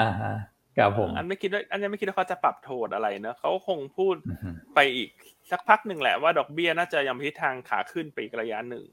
[0.00, 0.34] อ่าฮะ
[0.78, 5.08] ครับผมอันไม่คิดว่าอันยังไม่คิดว่าเขาจะปรับโทนอะไรเนอะเขาคงพูดอือฮึไปอีก
[5.50, 8.84] สักพักหนึ่งแหละว่าดอกเบี้ยน่าจะยังทิศทางขาขึ้นไปอีกระยะหนึ่ง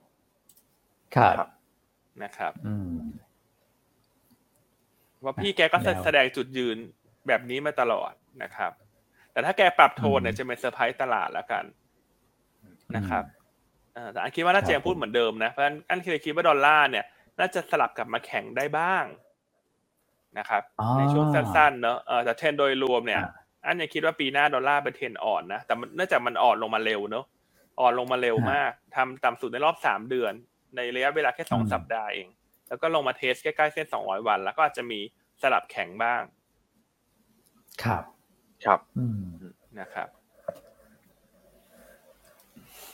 [1.16, 1.50] ครับครับ
[2.24, 2.92] นะครับ อืม
[5.24, 6.78] ว่าพี่แกก็แนวแสดงจุดยืน
[7.28, 8.12] แบบนี้มาตลอด
[8.44, 8.72] นะครับ
[9.32, 11.64] แต่ถ้าแกปรับโทนเนี่ยอืมจะเป็นเซอร์ไพรส์ตลาดแล้วกัน
[12.96, 13.34] นะครับอืม
[13.94, 17.06] เอ่อแต่อันคิดว่าน่าจะครับยังพูดเหมือนเดิมนะเพราะฉะนั้นอันเคยคิดว่าดอลลาร์เนี่ย
[17.40, 19.06] น่าจะสลับกลับมาแข็งได้บ้าง
[20.38, 23.30] นะครับอ๋อในช่วงสั้นๆเนอะเออแต่เทรนด์โดยรวมเนี่ยอ่า
[23.66, 27.26] อันยังคิดว่าปีหน้าดอลลาร์เป็นเทรนด์อ่อนนะแต่มันเนื่องจากมันอ่อนลงมาเร็วเนอะ
[27.80, 30.34] อ่อนลงมาเร็วมากทำต่ำสุดในรอบสามเดือน
[30.76, 32.28] ในระยะเวลาแค่สองอืมสัปดาห์เอง
[32.72, 35.00] แล้วก็ลงมา test ใกล้ๆเส้นสองร้อยวัน แล้วก็อาจจะมี
[35.42, 36.22] สลับแข็งบ้าง
[37.84, 38.04] ครับ
[38.66, 39.24] ครับอืม
[39.80, 40.08] นะครับ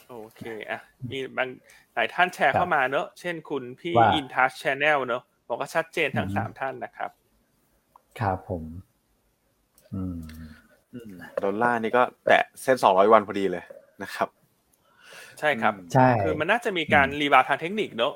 [0.10, 0.80] โอเคอะ
[1.12, 1.50] มีบาง
[1.94, 7.12] หลายท่านแชร์ครับเข้ามาเนอะเช่นคุณพี่ว่าอินทัชชแนลเนอะบอกว่าชัดเจนทั้งอืมสามท่านนะครับ
[8.20, 8.64] ครับผม
[9.94, 10.20] อืม
[10.94, 11.14] อืม
[11.44, 13.64] ดอลลาร์นี่ก็แตะเส้น200วันพอดีเลย
[14.04, 14.30] นะครับ
[15.40, 18.14] ใช่ครับอืมใช่ คือมันน่าจะมีการอืม rebound ทางเทคนิคเนอะ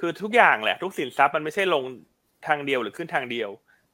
[0.00, 1.84] คือทุกอย่างแหละ ทุกสินทรัพย์มันไม่ใช่ลง
[2.46, 3.50] ทางเดียวหรือขึ้นทางเดียว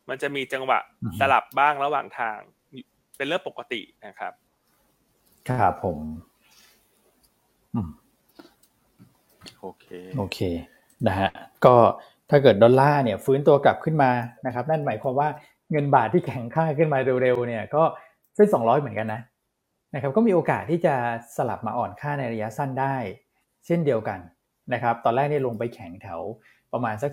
[0.08, 0.78] มันจะมีจังหวะ
[1.20, 2.38] สลับบ้างระหว่างทาง
[3.16, 4.32] เป็นเรื่องปกตินะครับ
[5.48, 5.98] ครับผม
[7.74, 7.90] อืม
[9.60, 9.86] โอเค
[10.18, 10.38] โอเค
[11.06, 11.30] นะฮะ
[11.64, 11.74] ก็
[12.30, 14.10] ถ้าเกิดดอลลาร์เนี่ยฟื้นตัวกลับขึ้นมา
[14.46, 15.28] นะครับ นั่นหมายความว่า
[15.70, 17.82] เงินบาทที่แข็งค่าขึ้นมาเร็วๆเนี่ย ก็
[18.36, 19.20] เส้นสองร้อยเหมือนกันนะ
[19.94, 20.94] นะครับ ก็มีโอกาสที่จะ
[21.36, 22.96] สลับมาอ่อนค่าในระยะสั้นได้
[23.66, 24.18] เช่นเดียวกัน
[24.72, 26.20] นะครับตอนแรกเนี่ยลงไปแข็งแถว
[26.72, 27.12] ประมาณสัก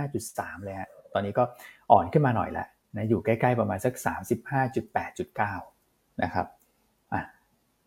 [0.00, 1.44] 35.3 เลยฮะตอนนี้ก็
[1.92, 3.94] อ่อนขึ้นมาหน่อยละนะอยู่ใกล้ๆประมาณสัก
[5.48, 6.46] 35.8.9 นะครับ
[7.12, 7.22] อะ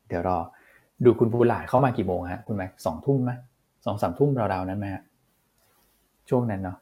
[0.08, 0.38] เดี๋ยวรอ
[1.06, 3.32] ดูคุณภูหลาดเข้ามากี่โมงฮะคุณแม็กสองทุ่มไหม
[3.86, 5.04] สองสามทุ่มราวๆนั้นไหมฮะ
[6.30, 6.78] ช่วงนั้นเนาะ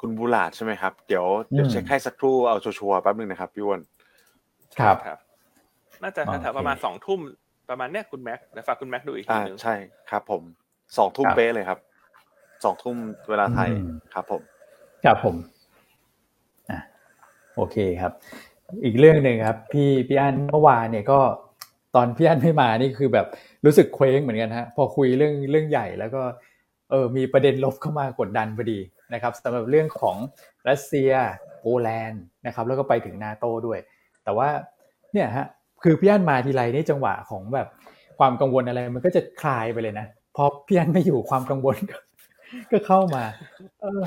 [0.00, 3.80] คุณบูลาดใช่ไหมครับ เดี๋ยวเดี๋ยวอืมเช็คให้สักครู่เอาชัวร์ๆแป๊บหนึ่งนะครับพี่อ้วน
[4.80, 5.18] ครับครับ
[6.02, 7.20] น่าจะโอเคแถวๆประมาณสองทุ่ม
[7.70, 9.74] ประมาณเนี้ยคุณแม็กเดี๋ยวฝากคุณแม็กดูอีกทีอ่าหนึงใช่
[10.10, 10.42] ครับผม
[10.96, 11.78] สองทุ่มครับเป๊ะเลยครับ
[12.64, 12.96] สองทุ่ม
[13.30, 14.42] เวลาไทยอืมครับผม
[15.04, 15.36] ครับผม
[16.70, 16.80] อะ
[17.56, 18.12] โอเคครับ
[18.84, 21.20] อีกเรื่องหนึ่งครับ พี่พี่อันเมื่อวานเนี่ยก็
[21.94, 23.26] ตอนพี่อันไม่มานี่คือแบบ
[23.64, 26.22] รู้สึกเคว้งเหมือนกันฮะพอคุยเรื่องเรื่องใหญ่แล้วก็
[26.90, 28.78] เออมีประเด็นลบเข้ามากดดันพอดี
[29.14, 30.16] นะครับสำหรับเรื่องของ
[30.68, 31.10] รัสเซีย
[31.60, 33.78] โปแลนด์นะครับ แล้วก็ไปถึงนาโตด้วย
[34.24, 34.48] แต่ว่า
[35.12, 35.46] เนี่ยฮะ
[35.82, 37.68] คือพี่อันมาทีไรนี่จังหวะของแบบ
[38.18, 41.76] ความกังวลอะไรมันก็จะคลายไปเลยนะ พอพี่อันไม่อยู่ความกังวล
[42.70, 43.24] ก็เข้ามา
[43.80, 44.02] เออ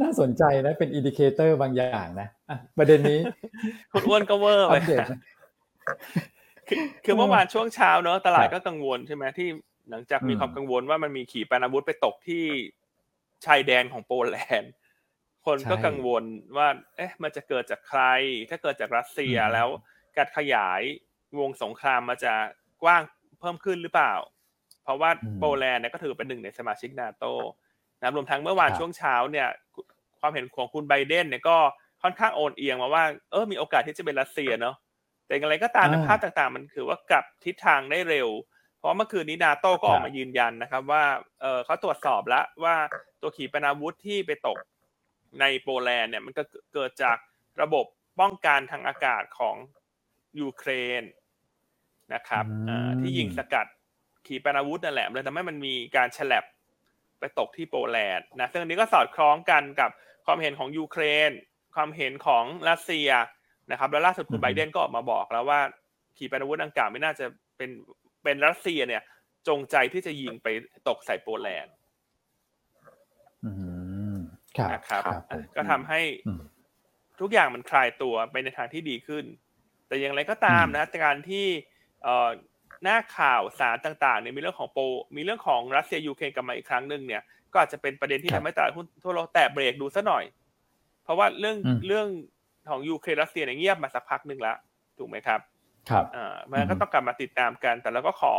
[0.00, 3.20] น่าสนใจนะ เป็น indicator บางอย่างนะะประเด็นนี้
[3.92, 4.76] คุณอ้วนก็เวอร์ไป
[7.04, 9.48] คือเมื่อวานช่วงเช้าเนอะตลาดก็กังวลใช่ไหมที่
[9.90, 12.44] หลังจากมีความกังวลว่ามันมีขีปนาวุธไปตกที่
[13.44, 14.72] ชายแดนของโปแลนด์
[15.46, 16.24] คนก็กังวล
[16.56, 18.02] ว่า เอ๊ะ มันจะเกิดจากใคร
[18.50, 19.68] ถ้าเกิดจากรัสเซียแล้ว
[20.16, 20.82] การขยาย
[21.40, 22.34] วงสงครามมันจะ
[22.82, 23.02] กว้าง
[23.40, 24.14] เพิ่มขึ้นหรือเปล่า
[24.84, 27.24] เพราะว่าโปแลนด์เนี่ยก็ถือเป็นหนึ่งในสมาชิกนาโต
[28.00, 29.48] นะรวมทั้งเมื่อวานช่วงเช้าเนี่ย
[30.20, 31.56] ความเห็นของคุณไบเดนเนี่ยก็
[32.02, 34.76] ค่อนข้างโอนเอียงมาว่าเออมีโอกาสที่จะเป็นรัสเซียเนาะ
[35.26, 38.28] แต่อย่างไรก็ตามในภาพต่างๆ มันคือว่ากลับทิศทางได้เร็ว
[38.78, 41.04] เพราะเมื่อคืนนี้นาโต้ก็ออกมายืนยันนะครับ ว่า
[41.40, 42.76] เออเขาตรวจสอบแล้วว่า
[43.20, 44.58] ตัวขีปนาวุธที่ไปตก
[45.40, 46.42] ในโปแลนด์เนี่ยมันก็
[46.74, 47.16] เกิดจาก
[47.62, 47.86] ระบบ
[48.20, 49.56] ป้องกันทางอากาศของ
[50.40, 50.70] ยูเคร
[51.00, 51.02] น
[52.14, 52.44] นะครับ
[53.00, 53.66] ที่ยิงสกัด
[54.26, 56.44] ขีปนาวุธนั่นแหละเลยทำให้มันมีการฉลับ
[57.18, 59.90] ไปตกที่โปแลนด์นะซึ่งนี้ก็สอดคล้องกันกับ
[60.26, 61.30] ความเห็นของยูเครน
[61.74, 63.08] ความเห็นของรัสเซีย
[63.70, 65.60] นะครับ แล้วล่าสุดคุณไบเดนก็ออกมาบอกแล้วว่า
[66.16, 67.70] ขีปนาวุธดังกล่าวไม่น่าจะเป็น
[68.22, 69.02] เป็นรัสเซียเนี่ย
[69.48, 70.48] จงใจที่จะยิงไป
[70.88, 71.74] ตกใส่โปแลนด์
[74.72, 75.02] นะครับ
[75.56, 76.00] ก็ทำให้
[77.20, 79.24] ทุกอย่างมันคลายตัวไปในทางที่ดีขึ้น
[79.86, 81.46] แต่อย่างไรก็ตามนะการที่
[82.84, 84.78] หน้าข่าวสารต่างๆเนี่ยมีเรื่องของโป
[85.16, 90.24] มีเรื่องของรัสเซียยูเครนกลับมาอีกครั้งหนึ่งเนี่ยก็อาจจะเป็นประเด็นที่ทำให้ตลาดหุ้นทั่วโลกแตะเบรกดูซะหน่อย
[91.04, 92.08] เพราะว่าเรื่องเรื่อง
[92.70, 94.56] ของยูเครนรัสเซียเนี่ยเงียบมาสักพักหนึ่งแล้ว
[94.98, 95.40] ถูกไหมครับ
[95.90, 98.34] ครับอ่ามันก็ต้องกลับมาติดตามกัน แต่เราก็ขอ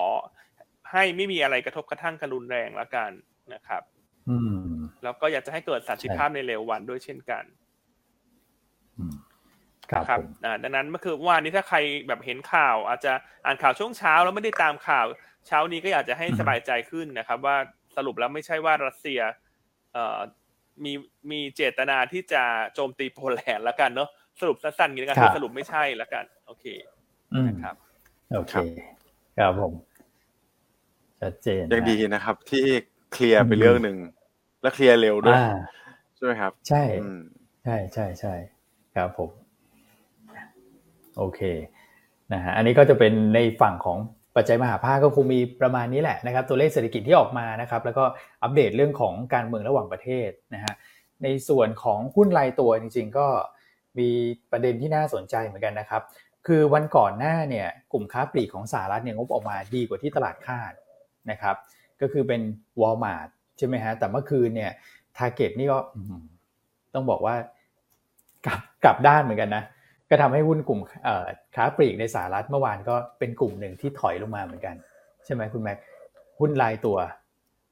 [0.91, 3.11] ให้ไม่มีอะไรกระทบกระทั่งกันรุนแรงแล้วกัน
[3.53, 3.83] นะครับ
[4.29, 7.43] อืมแล้วก็อยากจะให้เกิดสันติภาพในเร็ววันด้วยเช่นกัน
[9.91, 10.19] ครับ
[10.63, 13.13] ดังนั้นเมื่อคืนวานนี้ถ้าใครแบบเห็นข่าว อาจจะ
[13.45, 15.05] อ่านข่าวช่วงเช้าแล้วไม่ได้ตามข่าว
[15.47, 17.57] เช้านี้ก็อยากจะให้สบายใจขึ้นนะครับ ว่า
[17.95, 19.19] สรุปแล้วไม่ใช่ว่ารัสเซีย
[19.93, 20.19] เอ่อ
[20.83, 20.93] มี
[21.31, 22.43] มีเจตนาที่จะ
[22.73, 26.65] โจมตีโปแลนด์แล้วกันเนาะสรุปสั้นๆอย่างนี้กันสรุปไม่ใช่แล้วกัน โอเค
[27.47, 27.75] นะครับ
[28.33, 28.55] โอเค
[29.39, 29.73] ครับผม
[31.21, 32.65] ชัดเจนยังดีนะครับ ที่
[33.13, 33.97] เคลียร์ไปเรื่องหนึ่ง
[34.61, 35.39] และเคลียร์เร็วด้วย
[36.15, 36.83] ใช่ไหมครับ ใช่
[37.63, 38.33] ใช่ใช่ใช่
[38.95, 39.29] ครับผม
[41.17, 41.41] โอเค
[42.33, 43.97] นะฮะอันนี้ก็จะเป็นในฝั่งของ
[44.35, 48.03] ปัจจัยมหาภาคก็คงมีประมาณนี้แหละนะครับ ตัวเลขเศรษฐกิจที่ออกมานะครับ แล้วก็
[48.43, 50.73] อัปเดตเรื่องของการเมืองระหว่างประเทศนะฮะ
[51.23, 53.27] ในส่วนของหุ้นรายตัวจริง ๆ ก็
[53.99, 54.09] มี
[54.51, 56.01] ประเด็นที่น่าสนใจเหมือนกันนะครับ
[56.47, 60.73] คือวันก่อนหน้าเนี่ยกลุ่มค้าปลีกของสหรัฐเนี่ยงบออกมาดีกว่าที่ตลาดคาด
[61.31, 61.55] นะครับ
[62.01, 62.41] ก็คือเป็น
[62.81, 64.71] Walmart ใช่ไหมฮะแต่เมื่อคืนเนี่ย
[65.17, 65.77] ทาร์เก็ตนี่ก็
[66.93, 67.35] ต้องบอกว่า
[68.45, 69.63] กลับกลับด้านเหมือนกันนะ
[70.09, 70.79] ก็ทำให้หุ้นกลุ่ม
[71.55, 74.75] ค้าปลีกในสหรัฐเมื่อวานก็เป็นกลุ่มหนึ่งที่ถอยลงมาเหมือนกัน
[75.25, 75.77] ใช่ไหมคุณแม็ก
[76.39, 76.97] หุ้นรายตัว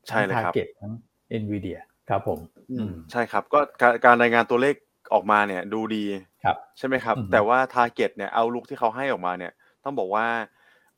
[0.07, 0.93] ใช่เลยครับทั้ง
[1.29, 2.39] NVIDIA ครับผม
[3.11, 3.59] ใช่ครับก็
[4.05, 4.75] การรายงานตัวเลข
[5.13, 6.03] ออกมาเนี่ยดูดี
[6.43, 10.25] ครับใช่ไหมครับ แต่ว่า Target เนี่ย outlook ที่เขาให้ออกมาเนี่ย ต้องบอกว่า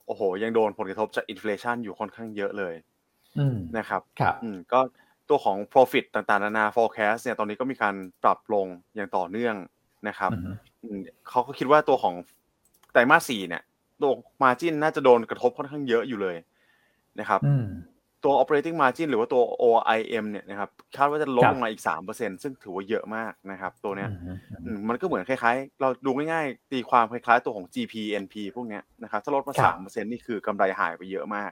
[0.07, 2.73] โอ้โห ยังโดนผลกระทบจาก inflation อยู่ค่อนข้างเยอะเลย
[3.77, 4.35] นะครับครับ
[4.73, 4.79] ก็
[5.29, 9.55] ตัวของ profit ต่างๆ นานา forecast เนี่ยตอนนี้ก็มีการปรับลงอย่างต่อเนื่อง
[10.07, 10.31] นะครับ
[11.29, 12.15] เขาก็คิดว่าตัวของ
[12.91, 13.63] ไตรมาสสี่เนี่ย
[14.01, 14.11] ตัว
[14.43, 16.35] margin น่าจะโดนกระทบค่อนข้างเยอะอยู่เลย
[17.19, 17.41] นะครับ
[18.23, 24.09] ตัว operating margin หรือว่าตัว OIM เนี่ยนะครับคาดว่าจะลดลงมาอีกสามเปอร์เซ็นซึ่งถือว่าเยอะมากนะครับ ตัวเนี้ย
[24.87, 31.51] มันก็เหมือนคล้ายๆ เราดูง่ายๆ ตีความคล้ายๆ ตัวของ GP NP พวกเนี้ยนะครับถ้าลดมาสามเปอร์เซ็นนี่คือกำไรหายไปเยอะมาก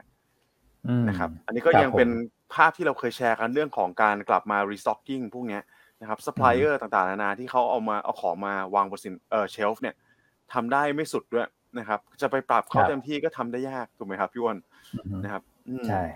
[1.08, 2.10] นะครับ อันนี้ก็ยังเป็น
[2.54, 5.62] ภาพที่เราเคยแชร์กันเรื่องของการกลับมา restocking พวกเนี้ย
[6.04, 9.94] นะครับซัพพลายเออร์ต่างๆนานาที่เขาเอามาเอาของมาวางบนสินเอ่อ shelf เนี่ย
[10.52, 14.58] ทำได้ไม่สุดด้วยนะครับ จะไปปรับเขาเต็มที่ก็ทำได้ยากถูกไหมครับพี่วอน
[15.24, 15.42] นะครับ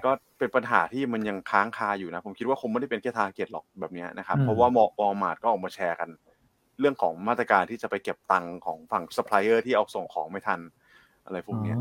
[0.05, 6.09] ก็เป็นปัญหาที่มันยังค้างคาอยู่นะ ผมคิดว่าคงไม่ได้เป็นแค่ Target หรอกแบบนี้นะครับ เพราะว่ามอมาร์ทก็ออกมาแชร์กัน
[6.81, 10.61] เรื่องของมาตรการที่จะไปเก็บตังค์ของฝั่งซัพพลายเออร์ที่เอาส่งของไม่ทัน
[11.27, 11.75] อะไรพวกนี้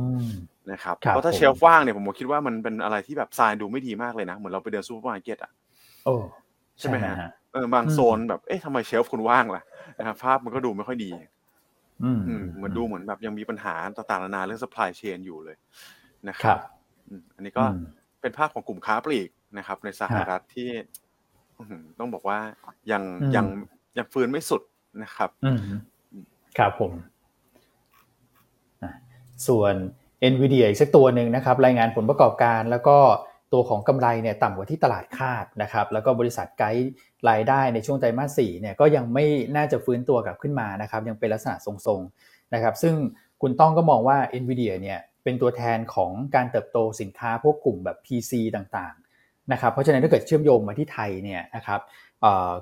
[0.71, 5.51] นะครับเพราะถ้า shelf ว่างเนี่ยผมคิดว่ามันเป็นอะไรที่แบบทรายดูไม่ดีมากเลยนะ เหมือนเราไปเดินซูเปอร์มาร์เก็ตอะ
[6.79, 7.15] ใช่ไหมฮะ
[7.46, 9.63] เออบางโซนแบบเอ๊ะทำไม shelf คุณว่างล่ะ
[9.99, 11.11] นะครับภาพมันก็ดูไม่ค่อยดี
[12.03, 12.19] อืม
[12.55, 15.57] เหมือนดูเหมือนแบบยังมีปัญหาต่างๆนานาเรื่อง supply chain อยู่เลย
[16.29, 16.59] นะครับ
[17.35, 17.63] อันนี้ก็
[18.21, 20.69] เป็นภาพของกลุ่มค้าปลีกนะครับ ในสหรัฐที่
[21.99, 22.39] ต้องบอกว่า
[22.91, 23.03] ยัง
[23.35, 23.45] ยัง
[23.97, 24.61] ยังฟื้นไม่สุด
[25.03, 25.29] นะครับ
[26.57, 26.91] ครับผม
[29.47, 29.73] ส่วน
[30.31, 32.97] NVIDIA อีกสักตัวหนึ่งนะครับ รายงานผลประกอบการแล้วก็
[33.53, 36.89] ตัวของกำไรเนี่ยต่ำกว่าที่ตลาดคาดนะครับแล้วก็บริษัทไกด์
[37.29, 42.95] รายได้ในช่วงไตรมาสสี่เนี่ยก็ยังไม่น่าจะฟื้นตัวกลับขึ้นมานะครับยังเป็นลักษณะทรงๆนะครับซึ่ง
[43.41, 51.81] คุณต้องก็มองว่า NVIDIA เนี่ยเป็นตัวแทนของการเติบโตสินค้าพวกกลุ่มแบบ PC ต่างๆนะครับเพราะฉะนั้นถ้าเกิดเชื่อมโยงมาที่ไทยเนี่ยนะครับ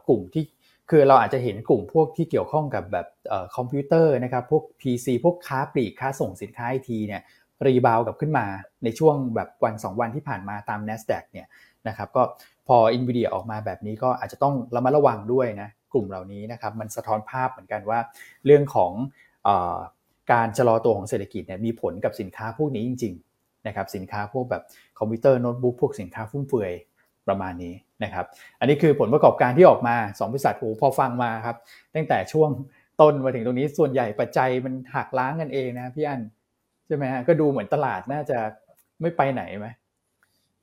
[0.08, 0.44] กลุ่มที่
[0.90, 3.08] คือเราอาจจะเห็นกลุ่มพวกที่เกี่ยวข้องกับแบบ
[3.56, 7.22] คอมพิวเตอร์นะครับพวก PC พวกค้าปลีกค้าส่งสินค้าไอทีเนี่ย
[7.66, 8.46] รีบาวกับขึ้นมา
[8.84, 11.48] ในช่วงแบบวัน 2 วันที่ผ่านมาตาม NASDAQ เนี่ย
[11.88, 12.24] นะครับก็
[12.68, 18.00] พอ NVIDIA ออกมาแบบนี้ก็อาจจะต้องระมัดระวังด้วยนะกลุ่มเหล่านี้นะครับมันสะท้อนภาพเหมือนกันว่า
[18.46, 18.92] เรื่องของ
[19.48, 19.50] อ
[20.32, 24.64] การชะลอตัวของเศรษฐกิจเนี่ยมีผลกับสินค้าพวกนี้จริงๆนะครับสินค้าพวกแบบ
[25.00, 26.72] คอมพิวเตอร์โน้ตบุ๊กพวกสินค้าฟุ่มเฟือย
[27.28, 28.26] ประมาณนี้นะครับ
[28.60, 31.58] อันนี้คือผลประกอบการที่ออกมา2บริษัทโอ้พอฟังมาครับ
[31.96, 32.50] ตั้งแต่ช่วง
[33.02, 36.22] ต้นมาถึงตรงนี้ส่วนใหญ่ปัจจัยมันหักล้างกันเองนะพี่อัน
[36.88, 38.40] ใช่ไหมฮะก็ดูเหมือนตลาดน่าจะ
[39.02, 39.68] ไม่ไปไหนไหม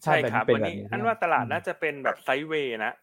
[0.03, 2.95] ใช่ครับวันนี้อันว่าตลาดน่าจะเป็นแบบ sideway นะ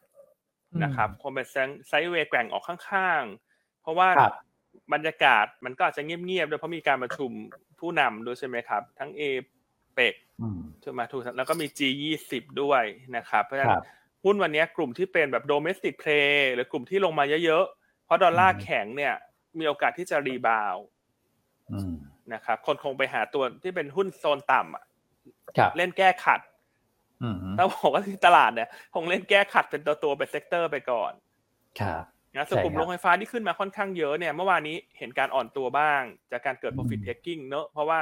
[0.84, 1.46] นะครับคงเป็น
[1.88, 4.10] sideway แกว่งออกข้างๆ เพราะว่า
[4.94, 7.32] บรรยากาศมันก็อาจจะเงียบๆด้วยเพราะมีการประชุม
[7.80, 9.22] ผู้นำด้วยใช่ไหมครับ ทั้งเอ
[9.96, 10.16] เปก
[10.82, 12.84] ใช่ไหมถูกแล้วก็มี G20 ด้วย
[13.16, 13.78] นะครับ เพราะฉะนั้น
[14.26, 19.14] หุ้นวันนี้กลุ่มที่เป็นแบบ domestic play หรือกลุ่มที่ลงมาเยอะๆ เพราะดอลลาร์แข็งเนี่ย
[19.60, 20.76] มีโอกาสที่จะ rebound
[22.34, 24.84] นะครับ คนคงไปหาตัวที่เป็นหุ้นโซนต่ำอะ
[25.78, 26.42] เล่นแก้ขัด
[27.58, 31.12] ถ้าบอกว่าที่ตลาดเนี่ยคงเล่นแก้ขัดเป็นตัวตัวเป็น sector ไปก่อน
[31.82, 32.04] ครับ
[32.36, 38.00] นะส่วนกลุ่มโรงไฟฟ้าที่ขึ้นมาค่อนข้างเยอะเนี่ยเมื่อวานนี้เห็นการอ่อนตัวบ้าง จากการเกิด profit taking เนอะเพราะว่า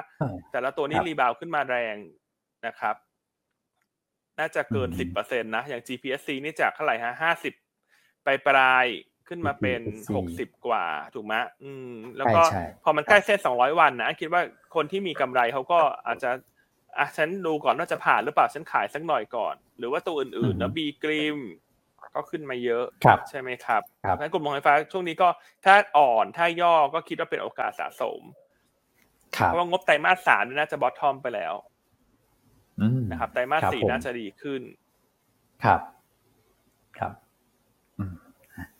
[0.51, 1.95] แต่ละตัวนี้ rebound ขึ้นมาแรง
[2.67, 2.95] นะครับ
[4.39, 7.53] น่าจะเกินสิบเปอร์เซ็นตนะ อย่าง GPSC นี่จากเท่าไหร่ฮะห้าสิบ
[8.23, 8.85] ไปปลาย
[9.29, 9.81] ขึ้นมาเป็น
[10.15, 10.85] หกสิบกว่า
[11.15, 12.41] ถูกไหมอืม แล้วก็
[12.83, 14.41] พอมันใกล้เส้นสองร้อยวันนะคิดว่า
[14.75, 16.31] คนที่มีกำไรเขาก็อาจจะ
[16.97, 21.37] อะฉันดูก่อนว่าจะผ่านหรือเปล่าฉันขายสักหน่อยก่อน หรือว่าตัวอื่นๆนะบีกริม
[22.15, 22.85] ก็ขึ้นมาเยอะ
[23.29, 23.81] ใช่ไหมครับ
[24.19, 25.27] งั้นกลุ่มโรงไฟฟ้าช่วงนี้ก็
[25.65, 28.21] ถ้าอ่อนถ้าย่อก็คิดว่าเป็นโอกาสสะสม
[29.35, 31.53] เพราะว่างบไตรมาสสามน่าจะบอททอมไปแล้ว
[33.11, 34.61] นะครับไตรมาสสี่น่าจะดีขึ้น
[35.65, 35.96] ครับครับ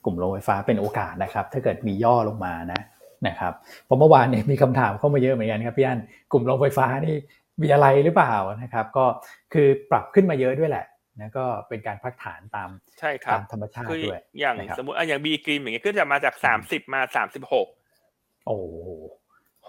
[0.07, 2.81] กลุ่มโรงไฟฟ้าเป็นโอกาสนะครับ ถ้าเกิดมีย่อลงมานะ
[3.27, 3.53] นะครับ
[3.85, 5.99] เพราะเมื่อวานเนี่ยมีคำถามเข้ามาเยอะเหมือนกันครับพี่อัน
[6.31, 7.15] กลุ่มโรงไฟฟ้านี่
[7.61, 9.05] มีอะไรหรือเปล่านะครับ ก็
[9.53, 10.85] คือปรับขึ้นมาเยอะด้วยแหละ
[11.19, 17.67] นะก็เป็นการพักฐานตามใช่ครับตามธรรมชาติด้วยอย่างสมมติอะอย่างบีกรีมอย่างเงี้ยขึ้นจะมาจากสามสิบมาสามสิบหก
[18.45, 18.57] โอ้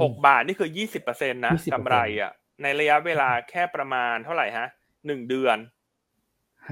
[0.00, 4.68] หกบาทนี่คือยี่สิบเปอร์เซ็นต์นะกำไรอะในระยะเวลาแค่ประมาณเท่าไหร่ฮะ
[5.06, 5.56] หนึ่งเดือน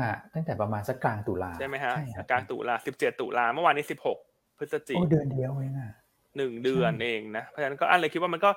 [0.01, 1.95] ฮะตั้งแต่ประมาณสักกลางตุลาใช่ไหมฮะ
[2.31, 4.19] กลางตุลาสิบเจ็ดตุลาเมื่อวานนี้สิบหก
[4.59, 5.93] พฤศจิกาเดือนเดียวเองอะ
[6.37, 8.51] หนึ่งเดือนเองนะเพราะฉะนั้นก็อันเลยคิดว่ามันก็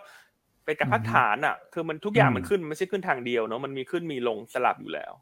[0.66, 5.14] เป็นการพักฐานอะ คือมันทุกอย่างมันขึ้นไม่ใช่ขึ้นทางเดียวเนาะมันมีขึ้นมีลงสลับอยู่แล้ว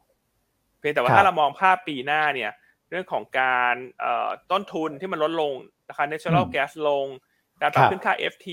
[0.78, 2.50] เพียงแต่ว่าถ้าเรามองภาพปีหน้าเนี่ย
[2.90, 3.74] เรื่องของการ
[4.50, 5.52] ต้นทุนที่มันลดลง
[5.88, 7.06] ราคา natural gas ลง
[7.62, 8.48] การปรับขึ้นค่า FT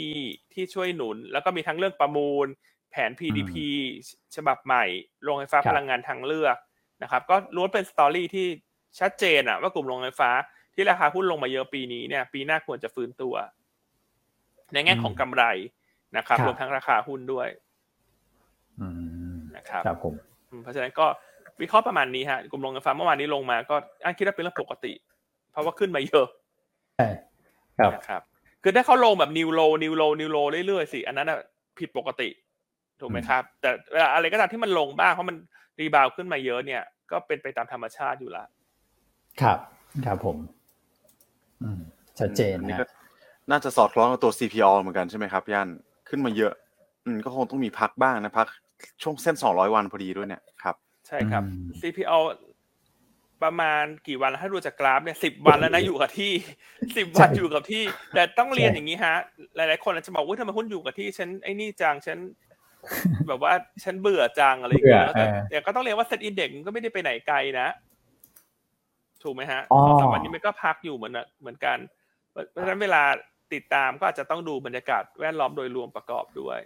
[0.54, 2.48] ที่ช่วยหนุน แล้วก็มีทั้งเรื่องประมูล
[2.92, 3.54] แผน PDP
[4.36, 4.86] ฉบับใหม่
[5.24, 6.58] โรงไฟฟ้าพลังงานทางเลือก
[7.04, 8.48] นะครับก็ล้วนเป็นสตอรี่ที่
[9.00, 10.32] ชัดเจนอะว่ากลุ่มโรงไฟฟ้า
[10.74, 13.36] ที่ราคาหุ้นลงมาเยอะปีนี้เนี่ย ปีหน้าควรจะฟื้นตัว
[14.74, 15.44] ในแง่ของกำไร
[16.18, 17.48] นะครับรวมทั้งราคาหุ้นด้วย
[19.56, 20.14] นะครับครับผม
[20.64, 21.06] เพราะฉะนั้นก็
[21.62, 24.94] วิเคราะห์ประมาณนี้ฮะกลุ่มโรงไฟฟ้าเมื่อวานนี้ลงมาก็อันคิดว่าเป็นเรื่องปกติ
[25.52, 26.28] เพราะว่าขึ้นมาเยอะ
[26.98, 27.08] ใช่
[27.80, 28.22] ครับนะครับ
[28.64, 31.32] คือถ้าเขาลงแบบ new low new low new low เรื่อยๆสิอันนั้น
[31.80, 32.30] ผิดปกติ
[33.00, 35.36] ถูกไหมครับ แต่เวลาอะไรก็ตามที่มันลงบ้างเพราะมัน
[35.80, 38.48] rebound ขึ้นมาเยอะเนี่ย ก็เป็นไปตามธรรมชาติอยู่แล้ว
[39.42, 39.60] ครับ
[40.06, 40.38] ครับผม
[41.64, 41.80] อืม
[42.20, 42.90] ชัดเจนนะ
[43.52, 45.68] น่าจะสอดคล้องกับตัว CPO เหมือนกันใช่ไหมครับย่าน
[46.10, 46.54] ขึ้นมาเยอะ
[47.06, 48.48] อืมก็คงต้องมีพักบ้างนะพัก
[49.04, 50.76] ช่วงเส้นสองร้อยวันพอดีด้วยเนี่ยครับ
[51.08, 51.44] ใช่ครับ
[51.82, 52.18] CPO
[53.44, 56.32] ประมาณกี่วันแล้วถ้าดูจากกราฟเนี่ยสิบวันแล้วนะอยู่กับที่
[56.98, 59.16] สิบวันอยู่กับที่ แต่ต้องเรียนอย่างนี้ฮะ
[59.56, 62.18] หลายๆคนอาจจะบอกว่าทำไมหุ้นอยู่กับที่ฉันไอ้นี่จังฉัน
[63.28, 65.10] แบบว่าฉันเบื่อจังอะไรอย่างเงี้ย
[65.50, 67.68] แต่ก็ต้องเรียนว่าเซ็ตอินเด็กก็ไม่ได้ไปไหนไกลนะ
[69.24, 71.78] ถูกไหมฮะสองสามวันนี้มันก็พักอยู่เหมือนเหมือนกัน
[72.52, 73.04] เพราะฉะนั้นเวลา
[73.54, 76.60] ติดตามก็อาจจะต้องดูบรรยากาศแวดล้อมโดยรวมประกอบด้วย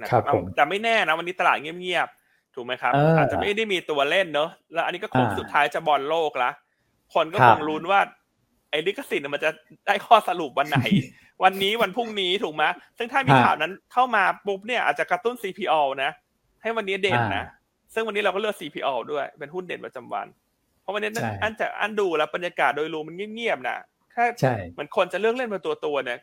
[0.00, 0.22] นะครับ
[0.56, 2.08] แต่ไม่แน่นะวันนี้ตลาดเงียบ
[2.54, 6.50] ถูกไหมครับ อาจจะไม่ได้มีตัวเล่นเนอะแล้วอันนี้ก็คงสุดท้ายจะบอลโลกละ
[7.14, 8.00] คนก็คงลุ้นว่า
[8.70, 9.50] ไอ้ลิขสิทธิ์มันจะ
[9.86, 10.78] ได้ข้อสรุปวันไหน
[11.44, 12.64] วันนี้วันพรุ่งนี้ถูกไหม
[12.98, 16.10] ซึ่งถ้ามีข่าวนั้นเข้ามาปุ๊บเนี่ยอาจจะกระตุ้น CPO นะ
[16.62, 17.44] ให้วันนี้เด่นนะ
[17.94, 20.26] ซึ่งวันนี้เราก็เลือก CPO ด้วยเป็นหุ้นเด่นประจำวัน
[20.82, 21.10] เพราะวันนี้
[21.42, 23.78] อันจะอันดูแล้วบรรยากาศโดยรวมมันเงียบๆนะ
[24.12, 24.24] แค่
[24.72, 26.18] เหมือนคนจะเลือกเล่นเป็นตัวตัวเนี่ย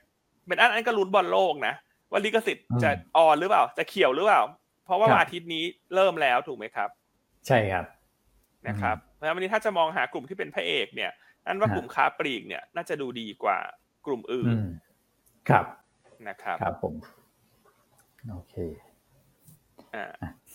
[0.47, 1.73] เป็นอันอันก็ลุ้นบอลโลกนะ
[2.11, 4.41] ว่าลิขสิทธิ์จะออนหรือเปล่า จะเขียวหรือเปล่า
[4.85, 5.63] เพราะว่าอาทิตย์นี้
[5.95, 6.89] เริ่มแล้วถูกไหมครับ
[7.47, 7.85] ใช่ครับ
[8.67, 11.11] นะครับเพราะฉะนั้นวันนี้ถ้าจะมองหากลุ่มที่เป็นพระเอกเนี่ย
[11.45, 13.57] นั่นว่ากลุ่มค้าปลีกเนี่ย น่าจะดูดีกว่า
[14.05, 14.55] กลุ่มอื่น
[15.49, 15.65] ครับ
[16.27, 16.93] นะครับครับผม
[18.31, 18.55] โอเค
[19.95, 20.05] อ่า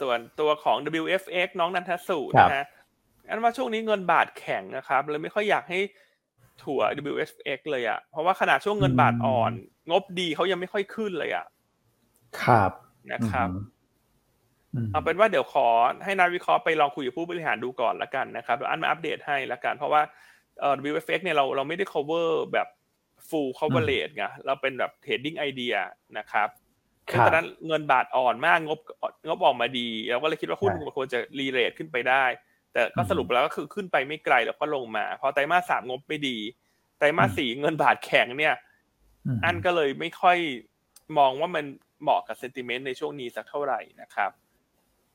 [0.01, 2.67] ส่วนตัวของ WFX น้องนันทสุครับนะฮะ
[3.29, 5.79] อันว่าช่วงนี้เงินบาทแข็งนะครับเลยไม่ค่อยอยากให้
[6.63, 6.81] ถั่ว
[7.13, 9.53] WFX เลยอะ่ะ เพราะว่าขนาดช่วงเงินบาทอ่อน
[9.91, 11.47] งบดีเขายังไม่ค่อยขึ้นเลยอะ่ะ
[12.43, 12.71] ครับ
[13.13, 13.49] นะครับ
[14.75, 15.67] อืมเอาเป็นว่าเดี๋ยวขอ
[16.05, 20.03] ให้นักวิเคราะห์ไปลองคุยกับผู้บริหารดูก่อนละกันนะครับเดี๋ยวอันมาอัปเดตให้ละกัน เพราะว่า
[20.61, 22.69] เอ่อ WFX เนี่ยเราเราไม่ได้ cover แบบ
[23.29, 25.77] full coverage ไงเราเป็นแบบ trading idea
[26.19, 26.49] นะครับ
[27.11, 28.79] คซึ่งรับตอนนั้นเงินบาทอ่อนมากงบ
[29.27, 32.25] งบออกมาดีเราก็เลยคิดว่าหุ้นใช่ควรจะรีเรทขึ้นไปได้
[32.73, 36.37] แต่ก็อืมสรุปแล้วก็คือขึ้นไปไม่ไกลแล้วก็ลงมา พอไตรมาสสามงบไม่ดี
[36.99, 38.55] ไตรมาสอืมสี่เงินบาทแข็งเนี่ย
[39.37, 40.39] มอันก็เลยไม่ค่อย
[41.19, 41.65] มองว่ามัน
[42.03, 44.31] เหมาะกับเซนติเมนต์ในช่วงนี้สักเท่าไหร่นะครับ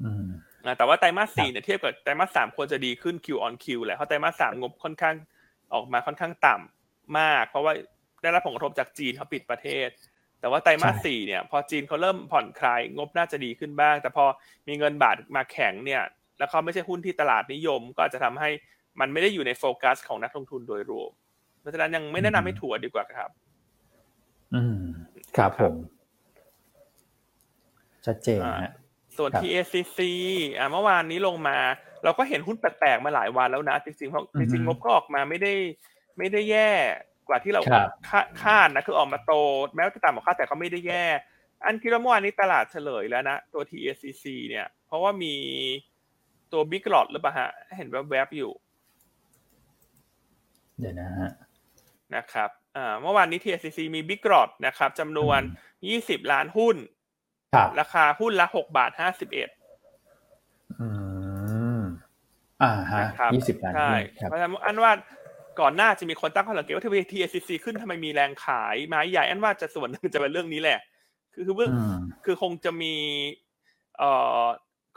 [0.03, 0.25] อืม
[0.65, 5.15] อ่าแต่ว่าไตรมาสครัสี่บเนี่ยเทียบกับไตรมาสสามควรจะดีขึ้น Q on Q แหละเพราะไตรมาสสามงบค่อนข้าง
[5.73, 7.73] ออกมาค่อนข้างต่ำมาก เพราะว่า
[8.21, 9.89] ได้รับผลกระทบจากจีนเขาปิดประเทศ
[10.39, 14.25] แต่ว่าไตรมาสสี่เนี่ย พอจีนเขาเริ่มผ่อนคลายงบน่าจะดีขึ้นบ้าง แต่พอ
[14.67, 16.03] มีเงินบาทมาแข็งเนี่ย
[16.37, 18.49] แล้วเขาไม่ใช่หุ้นที่ตลาดนิยม ก็อาจจะทำให้
[18.99, 21.11] มันไม่ได้อยู่ในโฟกัสของนักลงทุนโดยรวม
[21.59, 23.29] เพราะฉะนั้นยังไม่แนะนำให้ถัวดีกว่าครับ
[24.53, 24.79] อืม
[25.37, 25.75] ครับครัผบม
[28.05, 28.71] ชัดเจนฮะ
[29.17, 29.99] ส่วนครับ TACC
[30.57, 31.57] อ่าเมื่อวานนี้ลงมา
[32.03, 35.53] เราก็เห็นหุ้นแปลกๆมาหลายวันแล้วนะ จริงๆเพราะอืจอฮึริงๆงบก็ออกมาไม่ได้
[36.17, 36.71] ไม่ได้แย่
[37.27, 39.33] กว่าที่เราครับคาคาดนะคือออกมาโต
[39.75, 41.05] แม้ว่าจะต่ำกว่าคาดแต่ก็ไม่ได้แย่
[41.63, 45.35] อันคิดว่าเมื่อวานนี้ตลาดเฉลยแล้วนะตัว TACC เนี่ย เพราะว่ามี
[46.51, 48.51] ตัว Big Lot หรือเปล่าฮะ เห็นแวบๆอยู่
[50.79, 51.31] เดี๋ยวนะฮะ
[52.15, 55.39] นะครับอ่าเมื่อวานนี้ TACC มี Big Lot นะครับจำนวน
[55.85, 56.75] 20 ล้านหุ้น
[57.53, 60.87] ครับราคาหุ้นละ 6 บาท 51อื
[61.79, 61.81] ม
[62.63, 64.91] อ่าฮะนะครับยี่สิบล้านใช่ครับเพราะฉะนั้นอันว่า
[65.59, 70.79] ก่อนหน้าจะมีคนตั้งข้อสังเกตว่าที TACC ขึ้นทำไมมีแรงขายไม้ใหญ่อันว่าจะส่วนหนึ่งจะเป็นเรื่องนี้แหละ
[71.33, 72.93] คือคือเรื่องอืมคือคงจะมี
[73.97, 74.43] เอ่อ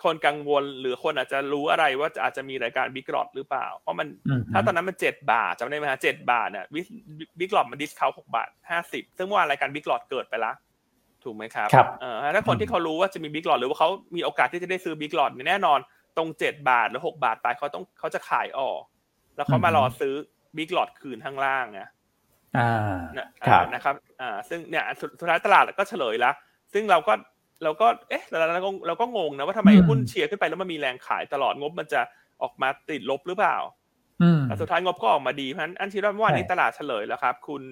[0.03, 6.65] คนกังวลหรือคนอาจจะรู้อะไรว่าจะอาจจะมีรายการ big lot หรือเปล่า เพราะมันอืมถ้าตอนนั้นมันเจ็ดบาทจำได้ไหมฮะเจ็ดบาทเนี่ย
[7.39, 10.53] big lot มัน discount หกบาทห้าสิบซึ่งเมื่อวานรายการ big lot เกิดไปละ
[11.25, 15.79] ถูกไหมครับครับเออถ้าคนที่เขารู้ว่าจะมี big lot หรือว่าเขามีโอกาสที่จะได้ซื้อ big lot แน่นอน
[16.17, 18.81] ตรงเจ็ดบาทหรือหกบาทไปเขาต้องเขาจะขายออก
[19.37, 20.15] แล้วเขามารอซื้อ
[20.57, 21.89] บิ๊กหลอดคืนข้างล่างนะ
[22.59, 26.35] อ่านะครับนะครับอ่าซึ่งเนี่ยสุดสุดท้ายตลาดก็เฉลยแล้ว
[26.73, 27.13] ซึ่งเราก็
[27.63, 32.01] เราก็เอ๊ะเราเราก็เราก็งงนะว่าทำไมอืมหุ้นเชียร์ขึ้นไปแล้วมันมีแรงขายตลอดงบมันจะ
[32.43, 33.57] ออกมาติดลบหรือเปล่า
[34.23, 37.63] อืมแต่สุดท้ายงบก็ออกมาดีเพราะฉะนั้นอันที่ว่าเมื่อวานนี้ใช่ตลาดเฉลยแล้วครับ คุณ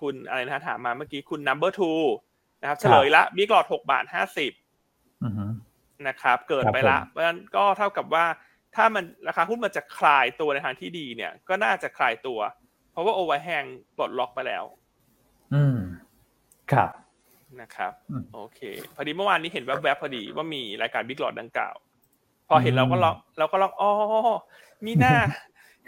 [0.00, 2.02] คุณอะไรนะถามมาเมื่อกี้คุณ number two
[2.60, 4.52] นะครับคเฉรับลยละบิ๊กหลอดหกบาทห้าสิบ
[5.24, 5.44] อือฮึ
[6.08, 8.24] นะครับ เกิดครับไปละผมเพราะฉะนั้นก็เท่ากับว่า
[8.74, 12.38] ถ้ามันราคาหุ้นมันจะคลายตัวในทางที่ดีเนี่ย ก็น่าจะคลายตัว
[12.92, 13.64] เพราะว่า overhang
[13.96, 14.64] ปลดล็อกไปแล้ว
[15.54, 15.78] อืม
[16.72, 16.90] ครับ
[17.60, 18.60] นะครับอืมโอเค
[18.94, 21.76] พอดีเมื่อวานนี้เห็นแวบๆพอดีว่ามีรายการ big lot ดังกล่าว
[22.48, 23.90] พอเห็นอืมเราก็ลองเราก็ลองอ๋อ
[24.86, 25.14] มีหน้า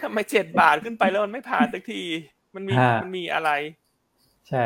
[0.01, 2.03] ทำไมเจ็ดบาทขึ้นไปแล้วมันไม่ผ่านสักที
[2.55, 3.51] มันมีฮะมันมีอะไร
[4.49, 4.65] ใช่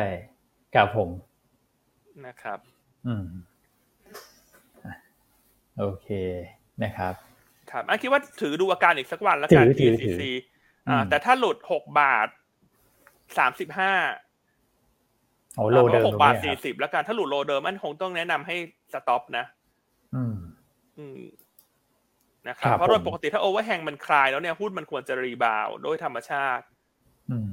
[0.75, 1.11] ครับผม
[2.27, 2.59] นะครับ
[3.07, 3.25] อืม
[4.85, 4.93] อะ
[5.79, 6.09] โอเค
[6.83, 7.15] นะครับ
[7.75, 10.35] ครับอันคิดว่าถือดูอาการอีกสักวันแล้วกันถือถือ TCC ถือ
[10.89, 12.29] อ่าอืมแต่ถ้าหลุดหกบาท
[13.39, 13.93] สามสิบห้า
[15.57, 18.57] โอ้ low เดิมหกบาทตรงนี้สี่ครับสิบแล้วกัน ถ้าหลุด low เดิมมันคงต้องแนะนำให้
[18.93, 19.45] stop นะ
[20.15, 20.37] อืม
[20.99, 21.21] อืม
[22.49, 26.65] นะครับครับเพราะโดยผมปกติถ้า overhang มันคลายแล้วเนี่ยหุ้นมันควรจะ rebound โดยธรรมชาติ
[27.31, 27.47] อืม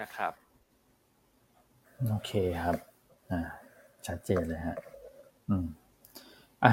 [0.00, 0.32] นะครับ
[2.10, 2.76] โอเคครับ
[3.30, 3.40] อ่า
[4.06, 4.76] ชัดเจนเลยฮะ
[5.48, 5.66] อืม
[6.64, 6.72] อะ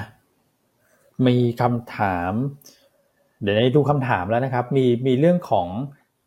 [1.28, 2.34] มีคำถาม
[3.42, 5.68] เดี๋ยวได้ดูคำถามแล้วนะครับ มีมีเรื่องของ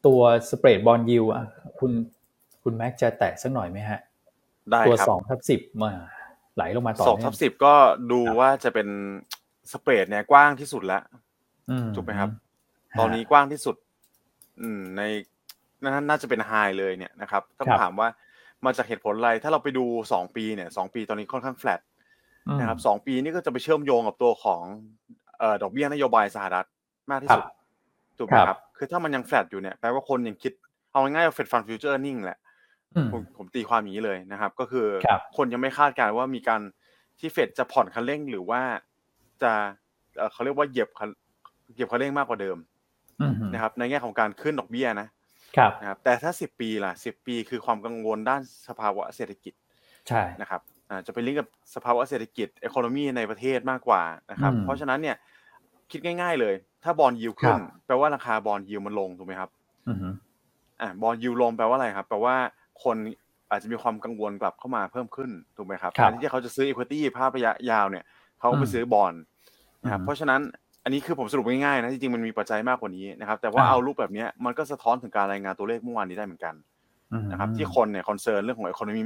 [0.07, 1.45] ตัวสเปรดบอลยิวอะ
[1.79, 1.93] คุณ
[2.63, 4.01] คุณแม็กจะแตะสักหน่อยไหมฮะ
[4.71, 5.93] ได้ตัวครับสองทับสิบมา
[6.55, 7.75] ไหลลงมาต่อสองเนื่ทับสิบก็
[8.13, 8.89] ดูครับว่าจะเป็น
[9.73, 11.03] สเปรดเนี่ยกว้างที่สุดแล้ว
[11.71, 12.31] อืถูกไหมครับ
[12.93, 13.77] ฮะตอนนี้กว้างที่สุด
[14.61, 15.03] อืม ใน
[15.83, 18.09] น่าน่าจะเป็น high เลยเนี่ยนะครับ ถ้าครับถามว่า
[18.65, 21.92] มาจากเหตุผลอะไร ถ้าเราไปดูสองปีเนี่ยสองปีตอนนี้ค่อนข้างแฟลตอืม
[22.61, 24.63] นะครับสองปีนี่ก็จะไปเชื่อมโยงกับตัวของ
[25.39, 26.67] เอ่อดอกเบี้ยนโยบายสหรัฐ
[27.11, 27.57] มากที่สุดครับ
[28.19, 30.53] ถูกไหมครับครับ คือถ้ามันยังแฟลตอยู่เนี่ยแปลว่าคนยังคิด
[30.93, 32.39] เอาง่ายๆว่า Fed Fund Future นิ่งแหละ
[32.95, 36.61] อืมผมผมตีความอย่างนี้เลยนะครับ ก็คือครับคนยังไม่คาดการณ์ว่ามีการ
[37.19, 38.61] ที่เฟดจะผ่อนคันเร่งหรือว่า
[39.43, 39.53] จะ
[40.17, 41.09] เอ่อเขาเรียกว่าเหยียบคัน
[41.73, 42.59] เหยียบคันเร่งมากกว่าเดิม
[43.21, 45.09] อืมนะครับ ในแง่ของการขึ้นดอกเบี้ยนะ
[45.57, 49.55] ครับนะครับ แต่ถ้าสิบปีล่ะสิบปีคือความกังวลด้านสภาวะเศรษฐกิจ
[50.09, 50.61] ใช่นะครับ
[50.93, 55.17] อ่าจะไปลิงก์กับสภาวะเศรษฐกิจ e อ o n o m y ในประเทศมากกว่านะครับอืมเพราะฉะนั้นเนี่ย
[55.91, 59.51] คิดง่าย ๆเลย ถ้าบอลยิวขึ้ครันบแปลว่าราคาบอลยิวมันลงถูกไหมครับ
[59.89, 60.09] อือฮึ
[60.81, 62.37] อ่าบอลยิวลงแปลว่าอะไรครับ แปลว่า
[62.85, 62.97] คน
[63.51, 68.05] อาจจะมีความกังวลกลับเข้ามาเพิ่มขึ้นถูกไหมครับครับแทนที่เขาจะซื้อ equity ภาพระยะยาวเนี่ย
[68.39, 69.15] เขาก็ไปอืมซื้อบอนด์
[69.85, 70.41] นะครับอืมเพราะฉะนั้น
[70.85, 76.55] อันนี้คือผมสรุปง่ายๆนะจริงๆมันมีปัจจัยมากกว่านี้นะครับ แต่ว่าอ่าเอารูปแบบเนี้ยมันก็สะท้อนถึงการรายงานตัวเลขเมื่อวานนี้ได้เหมือนกัน
[77.13, 79.03] อืมนะครับที่คนเนี่ย concern เรื่องของ economy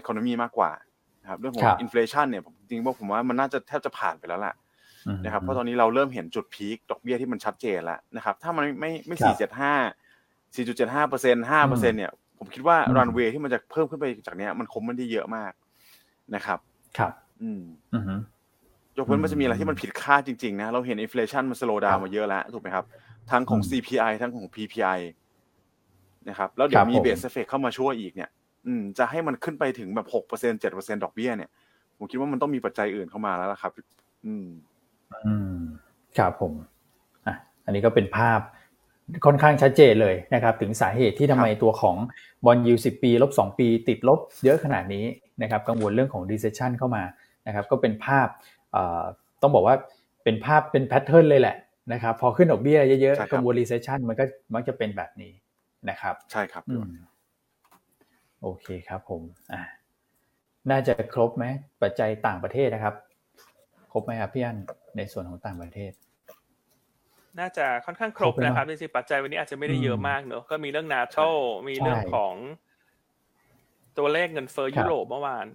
[0.00, 0.70] economy มากกว่า
[1.22, 4.54] นะครับเรื่องของครับ inflation เนี่ยผมจริงๆว่าผมว่ามันน่าจะแทบจะผ่านไปแล้วล่ะ
[5.06, 9.74] อืมนะครับเพราะตอนนี้เราเริ่มเห็นจุด peak ดอกเบี้ยที่มันชัดเจนแล้วนะครับ ถ้ามันไม่ไม่ครับสี่เจ็ดห้า
[10.56, 15.52] สี่จุดเจ็ดห้าเปอร์เซ็นห้าเปอร์เซ็นเนี่ยผมคิดว่าอืมรันเวย์ที่มันจะเพิ่มขึ้นไปจากเนี้ยมันคงไม่ได้เยอะมาก
[16.34, 16.58] นะครับ
[16.98, 17.12] ครับ
[17.42, 17.62] อืม
[17.94, 18.14] อือฮึ
[18.98, 22.84] ยกเว้นอืมมันจะมีอะไรที่มันผิดคาดจริงๆนะเราเห็น inflation มันสโลว์ดาวครับมาเยอะแล้วถูกไหมครับ
[23.30, 25.00] ทั้งของอืม CPI ทั้งของ PPI
[26.28, 28.30] นะครับ แล้วเดี๋ยครับมีผม base effect เข้ามาช่วยอีกเนี่ย
[28.66, 31.50] อืมจะให้มันขึ้นไปถึงแบบหกเปอร์เซ็นเจ็ดเปอร์เซ็นดอกเบี้ยเนี่ย
[31.96, 33.72] ผมคิดว่ามันต้องมีปัจจัยอื่นเข้ามาแล้วล่ะครับ
[34.26, 34.46] อืม
[35.26, 35.56] อืม
[36.18, 36.52] ครับผม
[37.26, 38.40] อะอันนี้ก็เป็นภาพ
[39.26, 41.96] ค่อนข้างชัดเจนเลยนะครับ ถึงสาเหตุที่ทำไมตัวของ
[42.44, 45.04] บอนด์ยีลด์สิบปีลบสองปี ติดลบเยอะขนาดนี้
[45.42, 47.02] นะครับ กังวลเรื่องของ recession เข้ามา
[47.46, 48.28] นะครับ ก็เป็นภาพ
[48.72, 49.02] เอ่อ
[49.42, 49.76] ต้องบอกว่า
[50.24, 51.56] เป็นภาพเป็น pattern เลยแหละ
[51.92, 55.32] นะครับ พอขึ้นดอกเบี้ยเยอะใช่ครับๆกังวล recession มันก็มักจะเป็นแบบนี้
[55.90, 56.90] นะครับ ใช่ครับอืม
[58.42, 59.22] โอเคครับผม
[59.52, 59.62] อะ
[60.70, 61.44] น่าจะครบไหม
[61.82, 62.94] ปัจจัยต่างประเทศนะครับ
[63.92, 64.56] ครบไหมครับพี่อัน
[64.96, 65.92] ในส่วนของต่างประเทศ
[67.38, 71.18] น่าจะค่อนข้างครบครบเลยเนอะนะครับจริงๆปัจจัยวันนี้อาจจะไม่ได้เยอะอืมมากเนอะก็มีเรื่องนาโต
[71.68, 72.34] มีเรื่องใช่ของ
[73.98, 75.46] ตัวเลขเงินเฟ้อครับยุโรปเมื่อวาน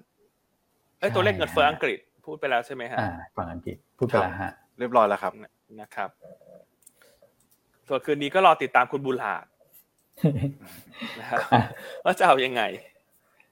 [1.00, 5.32] เอ้ยใช่ตัวเลขเงินเฟ้อฮะอังกฤษพูดไปแล้วใช่ไหมฮะอ่าฝั่งอังกฤษพูดไปแล้วฮะเรียบร้อยแล้วครับ
[5.82, 6.10] นะครับ
[7.88, 9.46] ส่วนคืนนี้ก็รอติดตามคุณบุญหลาด
[11.20, 11.62] นะครับอะ
[12.06, 12.62] ว่าจะเอายังไง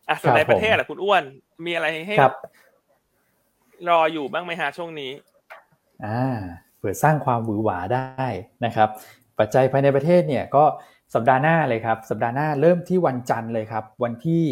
[0.09, 1.23] อะส่วนครับในประเทศผมล่ะคุณอ้วน
[1.65, 2.35] มีอะไรให้ครับ
[3.89, 5.11] รออยู่บ้างไหมฮะช่วงนี้
[6.05, 6.37] อ่า
[6.77, 8.25] เผื่อสร้างความหวือหวาได้
[8.65, 8.89] นะครับ
[9.39, 10.63] ปัจจัยภายในประเทศเนี่ยก็
[11.13, 14.43] สัปดาห์หน้าเลยครับ สัปดาห์หน้าเริ่มที่วันจันทร์เลยครับ วันที่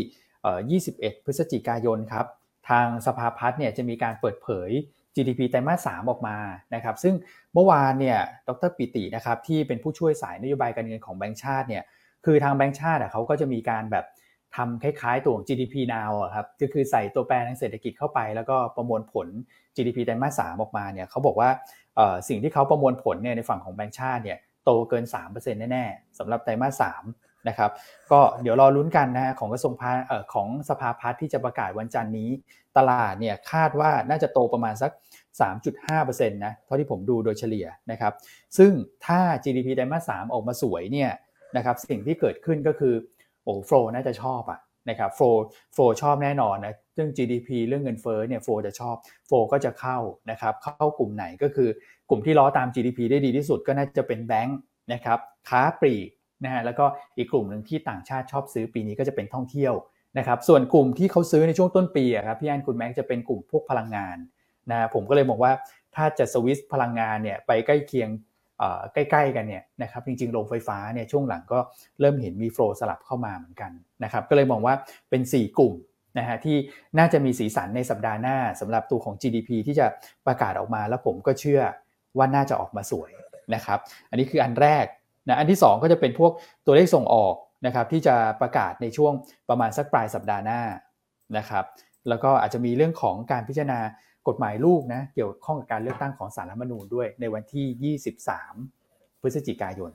[0.41, 0.59] เอ่อ
[0.93, 2.25] 21 พฤศจิกายนครับ
[2.69, 4.69] ทางสภาพัฒน์เนี่ยจะมีการเปิดเผย
[5.15, 6.37] GDP ไตรมาส 3 ออกมา
[6.75, 7.13] นะครับ ซึ่ง
[7.53, 11.83] เมื่อวานเนี่ย ดรปิตินะครับ ที่เป็นผู้ช่วยสายนโยบายการเงินของแบงก์ชาติเนี่ย
[12.25, 14.05] คือทางแบงก์ชาติอะเขาก็จะมีการแบบ
[14.55, 19.27] ทำคล้ายๆตัวของ GDP now อะครับก็คือใส่ตัวแปรทางเศรษฐกิจเข้าไป แล้วก็ประมวลผล
[19.75, 21.49] GDP ไตรมาส3ออกมาเนี่ยเขาบอกว่า
[22.29, 26.83] สิ่งที่เขาประมวลผลเนี่ยในฝั่งของแบงก์ชาติเนี่ยโตเกิน 3%แน่ๆสำหรับไตรมาส
[27.15, 27.71] 3นะครับ
[28.11, 32.29] ก็เดี๋ยวรอลุ้นกันนะของกระทรวงพาเอ่อของสภาพัฒน์ที่จะประกาศวันจันทร์นี้
[32.77, 34.91] ตลาดเนี่ยคาดว่าน่าจะโตประมาณสัก
[35.41, 38.13] 3.5%นะเท่าที่ผมดูโดยเฉลี่ยนะครับ
[38.57, 38.71] ซึ่ง
[39.05, 41.11] ถ้า GDP ไตรมาส3ออกมาสวยเนี่ย
[41.57, 42.93] นะครับสิ่งที่เกิดขึ้นก็คือ
[43.43, 45.37] โอ้ flow น่าจะชอบอะนะครับ flow
[45.73, 48.95] flow ชอบแน่นอนนะเรื่อง GDP เรื่องเงินเฟ้อเนี่ย flow จะชอบ
[49.27, 49.97] flow ก็จะเข้า
[50.31, 51.69] นะครับเข้ากลุ่มไหนก็คือ
[52.09, 54.59] กลุ่มที่ล้อตาม GDP ได้ดีที่สุดก็น่าจะเป็นแบงค์
[54.93, 56.09] นะครับค้าปลีก
[56.43, 56.85] นะฮะแล้วก็
[57.17, 59.73] อีกกลุ่มหนึ่งที่ต่างชาติชอบซื้อปีนี้ก็จะเป็นท่องเที่ยว
[60.17, 64.17] นะครับส่วนกลุ่มที่เขาซื้อในช่วงต้นปีอะครับพี่อันคุณแม็กซ์จะเป็นกลุ่มพวกพลังงาน
[64.71, 65.51] นะผมก็เลยบอกว่า
[65.95, 68.09] ถ้าจะสวิตช์พลังงานเนี่ยไปใกล้เคียง
[68.93, 71.59] ใกล้ๆกันเนี่ยนะครับจริงๆโรงไฟฟ้าเนี่ยช่วงหลังก็
[71.99, 73.71] เริ่มเห็นมีโฟล์สลับเข้ามาเหมือนกัน
[74.03, 74.73] นะครับก็เลยมองว่า
[75.09, 75.73] เป็น 4 กลุ่ม
[76.17, 76.57] นะฮะที่
[76.97, 79.85] น่าจะมีสีสันในสัปดาห์หน้าสำหรับตัวของ GDP ที่จะ
[80.27, 81.61] ประกาศออกมาแล้วผมก็เชื่อ
[82.17, 83.11] ว่าน่าจะออกมาสวย
[83.55, 84.85] นะครับอันนี้คืออันแรก
[85.27, 86.31] นะอันที่ 2 ก็จะเป็นพวก
[86.65, 87.35] ตัวเลขส่งออก
[87.65, 89.13] นะครับที่จะประกาศในช่วง
[89.49, 90.61] ประมาณสักปลายสัปดาห์หน้า
[91.37, 91.65] นะครับ
[92.09, 93.79] แล้วก็อาจจะมีเรื่องของการพิจารณา
[94.27, 97.95] กฎหมายลูกนะเกี่ยวข้องกับการเลือกตั้งของสารรัฐมนูญด้วยในวันที่
[98.61, 99.91] 23 พฤศจิกายน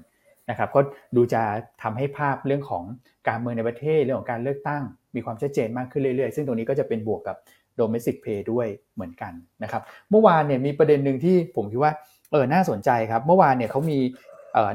[0.51, 0.81] นะครับก็
[1.17, 1.43] ดูจะ
[1.83, 2.85] ทำให้ภาพเรื่องของ
[3.29, 4.83] การเมืองในประเทศเรื่องของการเลือกตั้ง
[5.15, 7.37] มีความชัดเจนมากขึ้นเรื่อยๆ ซึ่งตรงนี้ก็จะเป็นบวกกับ
[7.81, 11.93] domestic pay ด้วยเหมือนกันนะครับเมื่อวานเนี่ยมีประเด็นหนึ่งที่ผมคิดว่า
[12.33, 13.99] เออน่าสนใจครับ เมื่อวานเนี่ยเขามี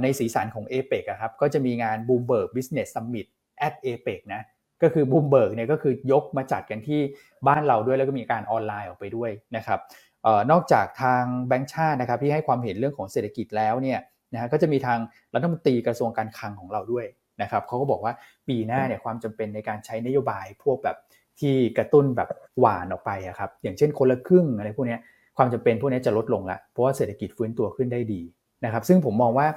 [0.01, 3.27] ในสีสันของ APEC อะครับก็จะมีงาน Bloomberg Business Summit
[3.67, 4.41] at APEC นะ
[4.83, 6.99] ก็คือ Bloomberg เนี่ยก็คือยกมาจัดกันที่
[7.47, 9.79] บ้านเราด้วยแล้วก็มีการออนไลน์ออกไปด้วยนะครับ
[10.25, 13.99] ออนอกจากทางแบงก์ชาตินะครับที่ให้ความเห็นเรื่องของเศรษฐกิจแล้วเนี่ย
[14.33, 14.99] นะฮะก็จะมีทาง
[15.35, 17.05] รัฐมนตรีกระทรวงการคลังของเราด้วย
[17.41, 18.13] นะครับเขาก็บอกว่า
[18.47, 20.97] ปีหน้าเนี่ยความจำเป็นในการใช้นโยบายพวกแบบ
[21.39, 22.29] ที่กระตุ้นแบบ
[22.59, 24.97] หวานออกไปอะครับอย่างเช่นคนละครึ่งอะไรพวกนี้
[25.37, 28.21] ความจำเป็นพวกนี้จะลดลงละเพราะว่าเศรษฐกิจฟื้นตัวขึ้นได้ดี
[28.65, 29.47] นะครับ ซึ่งผมมองว่า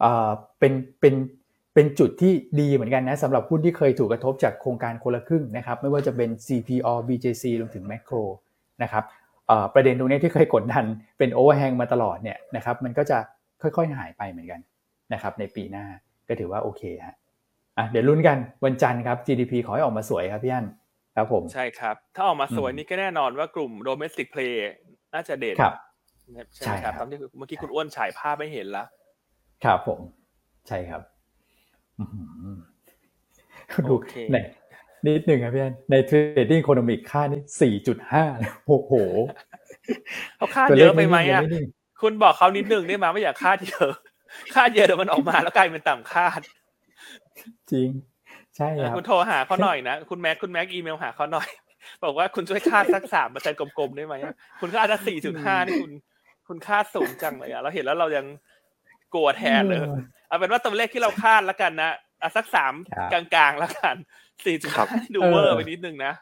[0.00, 1.14] เเป็นเป็น
[1.80, 8.22] เป็นจุดที่ดีเหมือนกันนะสำหรับหุ้นที่เคยถูกกระทบจากโครงการคนละครึ่งนะครับไม่ว่าจะเป็น CPO BJC รวมถึง Macro
[8.82, 9.04] นะครับ
[9.48, 10.84] เอ่อประเด็นตรงนี้ที่เคยกดดัน
[11.18, 13.18] เป็นโอเวอร์แฮงมาตลอดเนี่ยนะครับมันก็จะ
[13.62, 14.60] ค่อยๆหายไปเหมือนกัน
[15.12, 15.86] นะครับในปีหน้า
[16.28, 17.16] ก็ถือว่าโอเคฮะ
[17.78, 20.66] อะเดี๋ยวลุ้นกันวันจันทร์ครับ GDP ขอให้ออกมาสวยครับพี่อัน
[21.16, 24.54] ครับผมใช่ครับ ถ้าออกมาสวยอืมนี่ก็แน่นอนว่ากลุ่ม domestic play
[25.14, 25.74] น่าจะเด่นครับ
[26.54, 28.84] ใช่ไหมครับตอนที่เมื่อกี้คุณอันฉายภาพไม่เห็นละ
[29.64, 30.00] ครับผม
[30.68, 31.02] ใช่ครับ
[33.88, 33.94] ดู
[34.32, 34.36] ใน
[35.04, 38.24] นิดหนึ่งครับพี่อันใน Trading Economics คาดนี่สี่จุดห้า
[38.66, 38.92] โอ้โห
[40.36, 41.42] เขาคาดเยอะไปไหมอะ
[42.02, 43.92] คุณบอกเขานิดนึงได้ไหมไม่อยากคาดเยอะ
[44.54, 46.40] คาดเยอะเดี๋ยวมันออกมาแล้วกลายเป็นต่ำคาด
[47.72, 47.88] จริง
[48.56, 51.48] ใช่ครับคุณโทรหาเขาหน่อยนะ คุณแม็กซ์คุณแม็กซ์อีเมลหาเขาหน่อย
[52.04, 54.14] บอกว่าคุณช่วยคาดสักสามเปอร์เซ็นต์กลมๆได้ไหม
[54.60, 55.92] คุณคาดถ้าสี่จุดห้านี่คุณ
[56.48, 58.26] คุณคาดสูงจังเลยอะเราเห็นแล้วเรายัง
[59.14, 59.80] กลัวแทนเลย
[60.28, 62.74] เอาเป็นว่าตัวเลขที่เราคาดแล้วกันนะอะสักสาม
[63.12, 63.96] กลางๆแล้วกัน
[64.44, 66.12] สี่จุดห้าดูเวอร์ไปนิดนึงนะ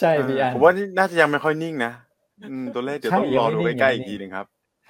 [0.00, 1.92] ใช่พี่อันผมว่านี่น่าจะยังไม่ค่อยนิ่งนะ
[2.74, 4.46] ตัวเลขเดี๋ยวต้องรอดูใกล้ๆอีกทีหนึ่งครับ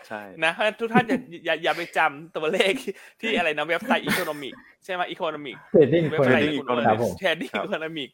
[0.08, 2.72] ใช่นะทุกท่านอย่าอย่าอย่าไปจำตัวเลข
[3.20, 8.08] ที่อะไรนะเว็บไซต์ Economics ใช่ไหม Economics Trading เว็บไซต์ Economics Trading Economics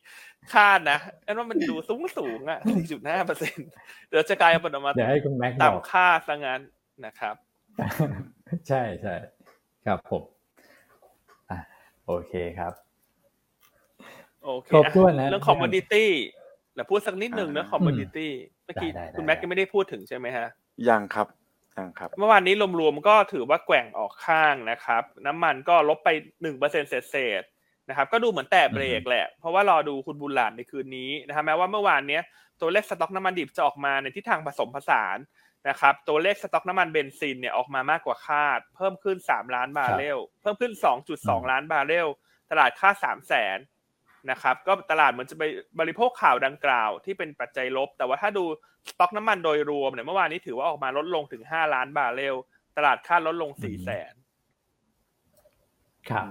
[0.53, 3.68] คาดนะอันว่ามันดูสูงสูงอะสี่จุดห้าเปอร์เซ็นต์
[4.09, 6.61] เดี๋ยวจะกลายเป็นออกมาเดี๋ยวให้คุณแม็กซ์ต่ำคาดซะงั้น
[7.07, 7.34] นะครับ
[8.68, 9.14] ใช่ใช่
[9.87, 10.22] ครับผม
[11.51, 11.59] อะ
[12.07, 12.72] โอเคครับ
[14.45, 16.11] โอเคครบถ้วนแล้วเรื่อง commodity
[16.74, 18.33] เดี๋ยวพูดสักนิดหนึ่งนะ commodity
[18.64, 20.47] เมื่อกี้คุณแม็กซ์ก็ไม่ได้พูดถึงใช่ไหมฮะ
[20.89, 21.26] ยังครับ
[21.76, 26.09] ยังครับ เมื่อวานนี้รวมๆก็ถือว่าแกว่งออกข้างนะครับ น้ำมันก็ลบไป
[26.43, 27.43] หนึ่งเปอร์เซ็นเศษ
[27.89, 32.18] นะครับก็ดูเหมือนแต่เบรกแหละ เพราะว่ารอดูคุณบูลลาร์ดในคืนนี้นะครับแม้ว่าเมื่อวานนี้
[32.61, 35.18] ตัวเลขสต็อกน้ำมันดิบจะออกมาในทิศทางผสมผสาน
[35.69, 40.73] นะครับตัวเลขสต็อกน้ำมันเบนซินเนี่ยออกมามากกว่าคาด เพิ่มขึ้น 3 ล้านบาร์เรลเพิ่มขึ้น
[41.12, 42.09] 2.2 ล้านบาร์เรล
[42.51, 43.59] ตลาดคาด3 0 0แสน
[44.31, 45.43] นะครับก็ตลาดเหมือนจะไป
[45.81, 48.45] บริโภคข่าวดังกล่าวที่เป็นปัจจัยลบ แต่ว่าถ้าดู
[48.91, 52.37] สต็อกน้ำมันโดยรวมเนี่ยเมื่อวานนี้ถือว่าออกมาลดลงถึง 5 ล้านบาร์เรล
[52.77, 54.14] ตลาดค่าลดลง 4 แสน
[56.11, 56.27] ครับ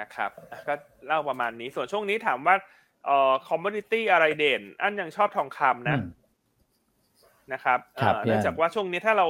[0.00, 0.30] นะครับ
[0.68, 0.74] ก็
[1.06, 2.54] เล่าประมาณนี้ส่วนช่วงนี้ถามว่า
[3.06, 5.98] เอ่อคอมมูนิตี้อะไรเด่น อันยังชอบทองคำนะ
[7.52, 7.78] นะครับ
[8.24, 9.26] เนื่องจากว่าช่วงนี้ถ้าเรา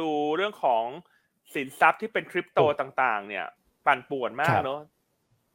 [0.00, 0.84] ดูเรื่องของ
[1.54, 3.46] สินทรัพย์ที่เป็นคริปโตต่าง ๆ เนี่ย
[3.86, 4.80] ปั่นป่วนมากเนาะ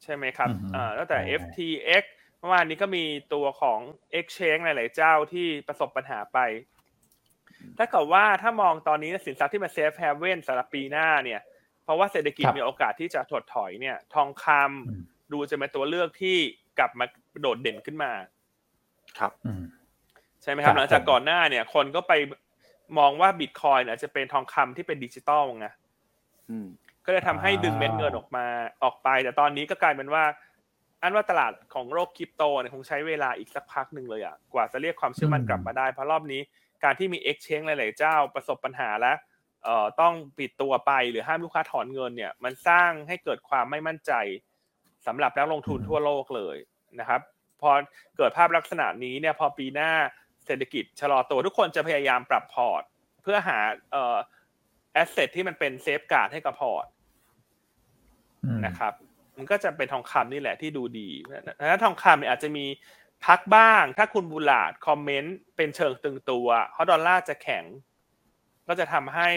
[0.04, 2.04] ใช่ไหมครับอ่าตั้งแต่ FTX
[2.40, 3.80] เมื่อวานนี้ก็มีตัวของ
[4.20, 6.40] Exchange หลาย ๆ เจ้าที่ประสบปัญหาไป
[7.78, 11.42] ถ้าเกิดว่าถ้ามองตอนนี้สินทรัพย์ที่มา safe haven สำหรับปีหน้าเนี่ย
[11.84, 16.38] เพราะว่าเศรษฐกิจมีโอกาสที่จะถดถอยเนี่ย ทองคำดูจะเป็นตัวเลือกที่
[16.80, 17.06] กลับมา
[17.42, 18.12] โดดเด่นขึ้นมา
[19.20, 22.14] ครับใช่ไหมครับหลังจากก่อนหน้าเนี่ย คนก็ไป
[22.98, 25.68] มองว่าบิตคอยน์อาจจะเป็นทองคำที่เป็นดิจิตอลไง
[27.06, 28.46] ก็จะทำให้ดึงเม็ดเงินออกมา
[28.84, 30.24] ออกไป แต่ตอนนี้ก็กลายเป็นว่า
[31.02, 36.42] อันว่าตลาดของโลกคริปโตเนี่ยคงใช้เวลาอีกสักพักหนึ่งเลยอะกว่าจะเรียกความเชื่อมั่นกลับมาได้ เพราะรอบนี้
[36.84, 39.18] การที่มีเอ็กชแนนหลาย ๆ เจ้าประสบปัญหาแล้ว
[39.64, 44.12] เอ่อต้องปิดตัวไปหรือห้ามลูกค้าถอนเงินเนี่ย มันสร้างให้เกิดความไม่มั่นใจ
[45.08, 46.58] สำหรับนักลงทุนทั่วโลกเลย
[47.00, 47.22] นะครับ
[47.62, 47.72] พอ
[48.18, 49.92] เกิดภาพลักษณะนี้เนี่ยพอปีหน้า
[50.50, 52.84] เศรษฐกิจชะลอตัวทุกคนจะพยายามปรับพอร์ต
[53.24, 53.58] เพื่อหา
[53.92, 54.18] เอ่อ
[54.94, 56.86] asset ที่มันเป็น safeguard ให้กับพอร์ต
[58.66, 58.94] นะครับ
[59.38, 61.10] มันก็จะเป็นทองคำนี่แหละที่ดูดี
[61.72, 62.66] ถ้าทองคำเนี่ยอาจจะมี
[63.26, 67.66] พักบ้าง ถ้าคุณบูลลาร์ด comment เป็นเชิงตึงตัวเพราะดอลลาร์จะแข็ง
[68.68, 69.30] ก็จะทำให้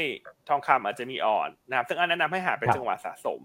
[0.49, 3.41] ทองคำอาจจะมีอ่อนนะครับซึ่งอันแนะนำให้หาเป็นจังหวะสะสม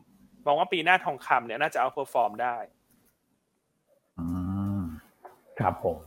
[0.45, 2.57] มองว่าปีหน้าทองคำเนี่ยน่าจะ outperform ได้
[4.20, 4.26] อื
[4.80, 4.82] ม
[5.59, 5.97] ครับผม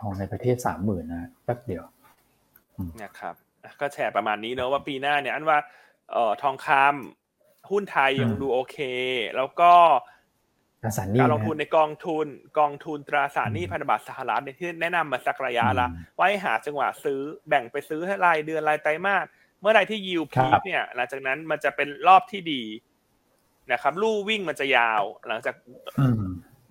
[0.00, 1.84] ทองในประเทศสามหมื่นนะแป๊บเดียว
[3.02, 3.34] นะครับ
[3.80, 5.58] ก็แชร์ประมาณนี้เนอะว่าปีหน้าเนี่ยอันว่า
[6.12, 8.78] เอ่อทองคำหุ้นไทยยังดูโอเค
[9.36, 9.72] แล้วก็
[11.20, 12.26] การลงทุนในกองทุน
[12.58, 19.26] กองทุนตราสารหนี้พันธบัตรสหรัฐที่แนะนำมาสักระยะละว่าให้หาจังหวะซื้อแบ่งไปซื้อให้รายเดือนรายไตรมาส
[19.60, 22.62] เมื่อไรที่ยิวพีคเนี่ย หลังจากนั้นมันจะเป็นรอบที่ดี
[23.72, 25.54] นะครับ ลู่วิ่งมันจะยาว หลังจาก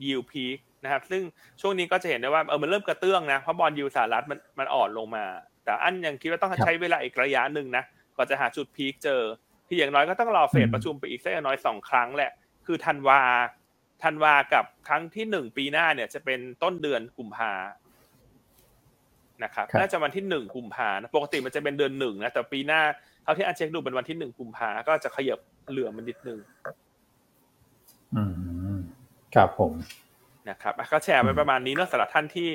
[0.04, 1.22] ยิวพีค นะครับ ซึ่ง
[1.62, 5.26] ช่วงนี้ก็จะเห็นได้ว่าเออมันเริ่มกระเตื้องนะเพราะบอลยูสหรัฐมันมันอ่อนลงมา
[5.64, 7.84] แต่อันยังคิดว่าต้องใช้เวลาอีกระยะหนึ่งนะ
[8.18, 9.22] ก่อนจะหาจุดพีคเจอ
[9.68, 12.32] ที่อย่างน้อยก็ต้องรอเฟดประชุมไปอีกสักน้อยสองครั้งแหละ
[12.66, 13.22] คือธันวา
[14.04, 17.52] ธันวากับครั้งที่หนึ่งปีหน้าเนี่ยจะเป็นต้นเดือนกุมภา
[19.44, 22.82] นะครับน่าจะวันที่หนึ่งกุมภาปกติมันจะเป็นเดือนหนึ่งนะแต่ปีหน้า
[23.24, 26.40] เท่าที่อันเช็คดูเป็นวันที่หนึ่งกุมภาก็จะขยับเหลือมันนิดนึง
[28.16, 28.24] อื
[28.76, 28.78] ม
[29.36, 29.74] ครับผม
[30.50, 32.50] นะครับก็แชร์ไปประมาณนี้เนอะสำหรับท่านที่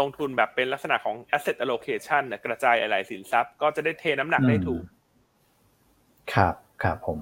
[0.00, 4.82] ลงทุนแบบเป็นลักษณะของ asset allocation กระจายอะไรสินทรัพย์ก็จะได้เทน้ำหนักได้ถูก
[6.34, 7.18] ครับครับผม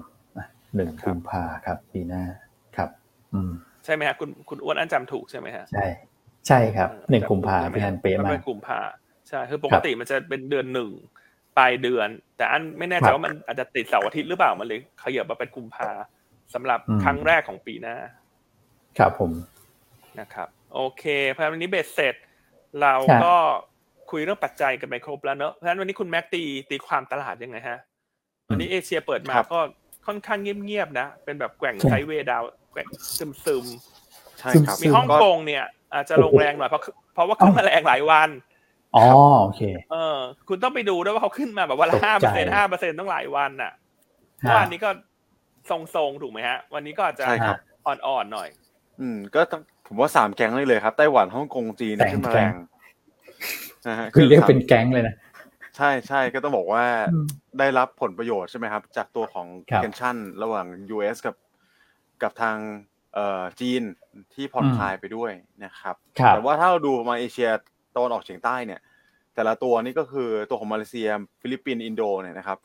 [0.75, 2.23] หนึ่งกุมภาครับ ปีหน้า
[2.77, 2.89] ครับ
[3.33, 3.51] อืม
[3.85, 5.85] ใช่ไหมฮะคุณคุณอ้วนอันจำถูกใช่ไหมฮะใช่
[6.47, 8.79] ใช่ครับหนึ่งกุมภาพี่อันเป๊ะมากกุมภา
[9.29, 10.91] ใช่คือปกติมันจะเป็นเดือนหนึ่ง
[11.57, 15.89] ปลายเดือน แต่อันไม่แน่ใจว่ามันอาจจะติดเสาร์อาทิตย์หรือเปล่ามันเลยขยับมาเป็นกุมภา
[16.53, 17.95] สำหรับครั้งแรกของปีหน้า
[18.97, 19.31] ครับผม
[20.19, 21.03] นะครับ โอเค
[21.35, 22.15] พอวันนี้เบ็ดเสร็จ
[22.81, 22.93] เรา
[23.23, 23.35] ก็
[24.11, 27.79] คุยเรื่องปัจจัยกันไปครบแล้วเนอะเพราะฉะนั้นวันนี้คุณแม็กตีตีความตลาดยังไงฮะ
[28.49, 29.59] วันนี้เอเชียเปิดมาก็
[30.07, 32.87] ค่อนข้างเงียบๆนะ เป็นแบบแกว่งไซเวดาวแกว่ง
[33.45, 36.81] ซึมๆใช่ครับมีฮ่องกงเนี่ย อาจจะลงแรงหน่อยเพราะ
[37.13, 38.29] เพราะว่าขึ้นมาแรงหลายวัน
[38.95, 39.03] อ๋อ
[39.41, 43.71] โอเค เออ คุณต้องไปดูด้วยว่าเขาขึ้นมาแบบว่าห้าเปอร์เซ็นห้าเปอร์เซ็นต้องหลายวันน่ะ
[44.39, 44.89] เมื่อวานนี้ก็
[45.69, 47.25] ทรงๆถูกไหมฮะ วันนี้ก็อาจจะ
[47.87, 48.49] อ่อนๆหน่อย
[49.01, 52.53] อืม ก็ต้อง ผมว่าสามแก๊งเลยเลยครับไต้หวันฮ่องกงจีนขึ้นมาแรง
[54.13, 55.15] คือเรียกเป็นแก๊งเลยนะ
[55.77, 56.85] ใช่ใช่ก็ต้องบอกว่า
[57.59, 60.65] ได้รับผลประโยชน์ใช่ไหมครับ จากตัวของเทนชั่นระหว่าง
[60.95, 61.35] US กับ
[62.23, 62.57] กับทาง
[63.13, 63.81] เอ่อจีน
[64.33, 65.31] ที่ผ่อนคลายไปด้วย
[65.65, 65.95] นะครับ
[66.33, 67.49] แต่ว่าถ้าเราดูมาเอเชีย
[67.95, 68.81] ตะวันออกเฉียงใต้เนี่ย
[69.35, 71.09] แต่ละตัวนี่ก็คือตัวของมาเลเซีย
[71.41, 72.57] ฟิลิปปินส์อินโดเนี่ยนะครับ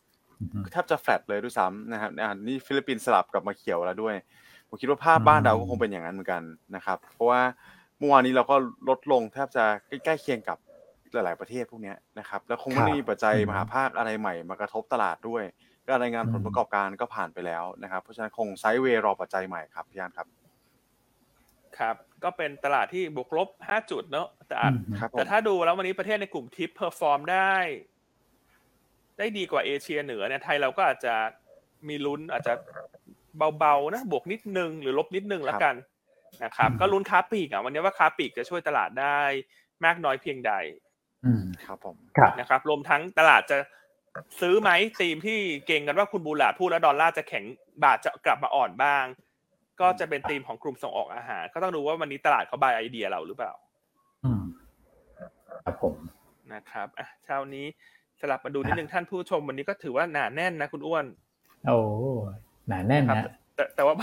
[0.73, 2.11] แทบจะแฟลตเลยด้วยซ้ำนะครับ
[2.47, 4.15] นี่ฟิลิปปินส์สลับกับมาเขียวแล้วด้วย
[4.75, 6.43] ผมคิดว่าภาพบ้านเราก็คงเป็นอย่างนั้นเหมือนกัน
[6.77, 7.41] นะครับ เพราะว่า
[7.99, 8.57] เมื่อวานนี้เราก็
[8.89, 10.59] ลดลงแทบจะใกล้ๆเคียงกับ
[11.13, 15.43] หลาย ๆประเทศพวกนี้นะครับ แล้วคงไม่มีปัจจัยมหภาคอะไรใหม่มากระทบตลาดด้วย
[15.89, 20.27] การรายงานผลประกอบการก็ผ่านไปแล้วนะครับ เพราะฉะนั้นคง sideway รอปัจจัยใหม่ครับพี่อันครับ
[21.79, 24.57] ครับ ก็เป็นตลาดที่บวกลบห้าจุดเนอะแต่
[25.11, 27.55] แต่ถ้าดูแล้ววันนี้ประเทศในกลุ่ม TIP perform ได้
[29.19, 31.15] ได้ดีกว่าเอเชียเหนือเนี่ยไทยเราก็อาจจะ
[31.89, 32.55] มีลุ้นอาจจะ
[33.59, 35.75] เบาๆนะบวกนิดนึงหรือลบนิดนึงแล้วกัน
[36.45, 39.21] นะครับ ก็ลุ้นค้าปลีกอะวันนี้ว่าค้าปลีกจะช่วยตลาดได้
[39.85, 40.53] มากน้อยเพียงใด
[41.65, 41.97] ครับผม
[42.41, 43.59] นะครับ รวมทั้งตลาดจะ
[44.41, 44.71] ซื้อไหม
[45.01, 47.45] ธีมที่เก็งกันว่าคุณ Bullard พูดแล้วดอลลาร์จะแข็ง
[47.85, 49.05] บาทจะกลับมาอ่อนบ้าง
[49.81, 53.53] ก็จะเป็นธีมของกลุ่มส่งออกอาหาร ก็ต้องดูว่าวันนี้ตลาดเขา buy ไอเดียเราหรือเปล่า
[54.25, 54.43] อืม
[55.65, 55.95] ครับผม
[56.53, 57.67] นะครับอะเช้านี้
[58.21, 61.07] สลับมาดูนิดนึงท่านผู้ชมวันนี้ก็ถือว่าหนาแน่นนะคุณอ้วน
[61.67, 61.79] โอ้
[62.69, 63.25] หนาแน่นนะ
[63.57, 63.95] แต่แต่ว่า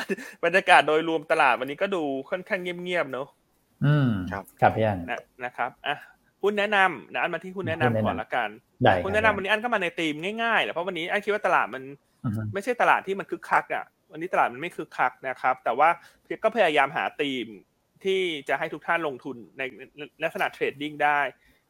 [0.44, 3.28] บรรยากาศโดยรวมตลาดวันนี้ก็ดูค่อนข้างเงียบๆเนอะ
[3.86, 5.00] อืมครับครับพี่อัน
[5.46, 5.98] นะครับอะ
[6.42, 8.50] หุ้นแนะนำนะอันมาที่หุ้นแนะนำก่อนละกัน
[9.04, 11.84] หุ้นแนะนำวันนี้อันก็มาในธีมง่ายๆแหละเพราะวันนี้อันคิดว่าตลาดมัน
[12.54, 15.90] ไม่ใช่ตลาดที่มันคึกคักอะวันนี้ตลาดมันไม่คึกคักนะครับ แต่ว่า
[16.44, 17.48] ก็พยายามหาธีม
[18.04, 19.62] ที่จะให้ทุกท่านลงทุนใน
[20.24, 21.20] ลักษณะ trading ได้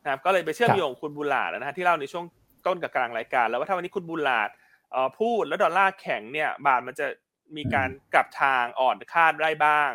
[0.04, 2.26] นะครับก็เลยไปเชื่อมโยงคุณ Bullard นะฮะที่เล่าในช่วง
[2.68, 4.50] ต้นกับกลางรายการ แล้วว่าถ้าวันนี้คุณ Bullard
[5.20, 7.08] พูดแล้วดอลลาร์แข็งเนี่ยบาทมันจะ
[7.56, 9.90] มีการกลับทางอ่อนค่าได้บ้าง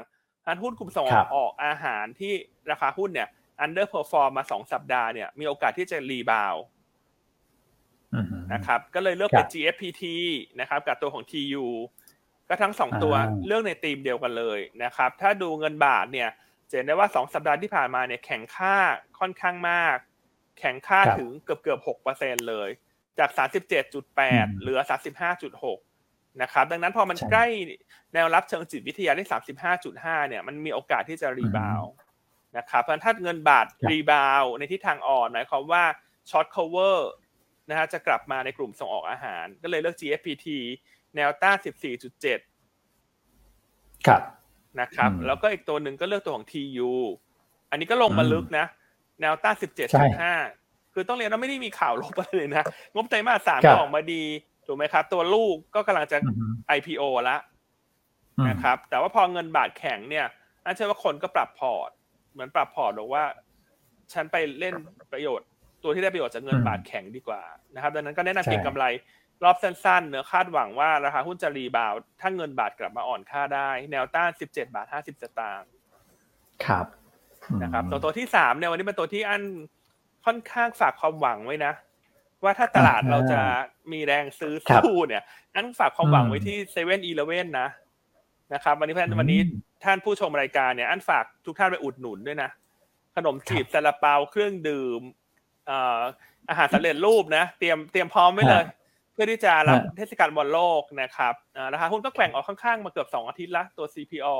[0.45, 2.33] ทันหุ้นกลุ่มส่งออกอาหารที่
[2.71, 3.29] ราคาหุ้นเนี่ย
[3.61, 6.57] underperform มาสองสัปดาห์เนี่ยมีโอกาสที่จะ rebound
[8.53, 10.05] นะครับก็เลยเลือกเป็น GFPT
[10.61, 11.67] นะครับกับตัวของ TU
[12.49, 13.15] ก็ทั้งสองตัว
[13.47, 16.29] เลือกในธีมเดียวกันเลยนะครับ ถ้าดูเงินบาทเนี่ย
[16.69, 18.77] จะเห็นได้ว่าสองสัปดาห์ที่ผ่านมาเนี่ยแข็งค่า
[19.19, 19.97] ค่อนข้างมาก
[20.59, 22.69] แข็งค่าถึงเกือบเกือบหกเปอร์เซ็นเลย
[23.19, 25.79] จากสามสิบเจ็ดจุดแปดเหลือสามสิบห้าจุดหก
[26.43, 27.47] นะครับ ดังนั้นพอมันใกล้
[28.15, 31.83] แนวรับเชิงจิตวิทยาได้สามสิบห้าจุดห้าเนี่ย มันมีโอกาสที่จะ rebound
[32.59, 35.85] นะครับ เพราะถ้าเงินบาท rebound ในทิศทางอ่อนหมายความว่า
[36.31, 37.13] short cover
[37.69, 40.47] นะฮะจะกลับมาในกลุ่มส่งออกอาหาร ก็เลยเลือก GFPT
[41.17, 41.57] แนวต้าน
[42.83, 44.23] 14.7 ครับ
[44.81, 46.91] นะครับ แล้วก็อีกตัวหนึ่งก็เลือกตัวของ TU
[47.71, 48.67] อันนี้ก็ลงมาลึกนะ
[49.21, 49.55] แนวต้าน
[50.11, 50.66] 17.5
[50.99, 54.25] คือต้องเรียนว่าไม่ได้มีข่าวลบอะไรเลยนะ งบไตรมาสสามออกมาดี
[54.67, 56.17] ถูกไหมครับ ตัวลูกก็กำลังจะ
[56.77, 57.37] IPO ละ
[58.49, 60.27] นะครับ แต่ว่าพอเงินบาทแข็งเนี่ย
[60.65, 61.91] น่าเชื่อว่าคนก็ปรับพอร์ต
[62.33, 63.25] เหมือนปรับพอร์ตบอกว่า
[64.13, 64.75] ฉันไปเล่น
[65.13, 65.47] ประโยชน์
[65.83, 67.43] ตัวที่ได้ประโยชน์จากเงินบาทแข็งดีกว่า
[67.75, 68.85] นะครับ ดังนั้นก็แนะนำเก็งกำไร
[69.45, 75.71] รอบสั้นๆเนี่ยคาดหวังว่าราคาหุ้นจะ rebound ถ้าเงินบาทกลับมาอ่อนค่าได้ แนวต้านสิบเจ็ดบาทห้าสิบสตางค์
[76.67, 76.87] ครับ
[77.63, 79.43] นะครับ ตัวตัวที่สามเนี่ยวันนี้เป็นตัวที่อัน
[80.27, 81.73] ค่อนข้างฝากความหวังไว้นะ
[82.45, 83.41] ว่าถ้าตลาดเราจะ
[83.93, 84.55] มีแรงซื้อ
[84.85, 85.23] สู้เนี่ย
[85.55, 87.69] อันฝากความหวังไว้ที่เซเว่นอีเลเว่นนะ
[88.55, 89.41] นะครับ วันนี้เพื่อนวันนี้
[89.85, 92.51] ท่านผู้ชมรายการเนี่ย อันฝากทุกท่านไปอุดหนุนด้วยนะ
[93.17, 95.01] ขนมจีบซาลาเปาเครื่องดื่ม
[96.49, 98.65] อาหารสำเร็จรูปนะ เตรียมเตรียมพร้อมไว้เลย
[99.13, 101.35] เพื่อที่จะรับเทศกาลบอลโลกนะครับ
[101.73, 104.37] ราคาหุ้นก็แกว่งออกข้างๆ มาเกือบสองอาทิตย์ละตัว CPO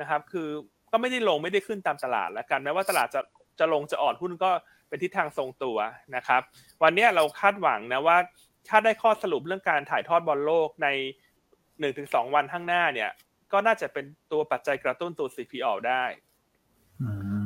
[0.00, 0.48] นะครับ คือ
[0.92, 3.20] ก็ไม่ได้ลงไม่ได้ขึ้นตามตลาดแล้วกันแม้ว่าตลาดจะ
[3.58, 4.50] จะลงจะอ่อนหุ้นก็
[4.88, 5.78] เป็นทิศทางทรงตัว
[6.16, 6.42] นะครับ
[6.82, 8.18] วันนี้เราคาดหวังนะว่า
[8.68, 10.88] ถ้าได้ข้อสรุปเรื่องการถ่ายทอดบอลโลกใน
[11.80, 13.10] หนึ่งถึงสองวันข้างหน้าเนี่ย
[13.52, 16.04] ก็น่าจะเป็นตัวปัจจัยกระตุ้นตัว CPO ได้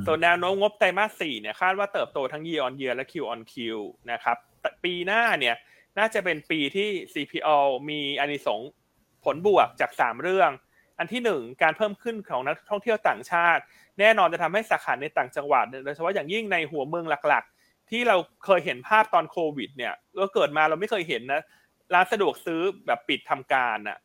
[0.07, 3.55] ส่วนแนวโน้มงบไตรมาสสี่เนี่ยคาดว่าเติบโตทั้ง year on year และ Q on Q
[4.12, 4.36] นะครับ
[4.84, 5.57] ปีหน้าเนี่ย
[5.99, 7.59] น่าจะเป็นปีที่ CPO
[7.91, 8.70] มีอานิสงส์
[9.24, 10.51] ผลบวกจากสามเรื่อง
[10.99, 13.62] อันที่หนึ่งการเพิ่มขึ้นของนักท่องเที่ยวต่างชาติ
[14.01, 21.43] แน่นอนจะทำให้สาขาในต่างจังหวัดโดยเฉพาะอย่างยิ่งในหัวเมืองหลักๆ ที่เราเคยเห็นภาพตอนโควิด เนี่ยก็เกิดมาเราไม่เคยเห็นนะ
[21.95, 23.99] ร้านสะดวกซื้อแบบปิดทำการอะ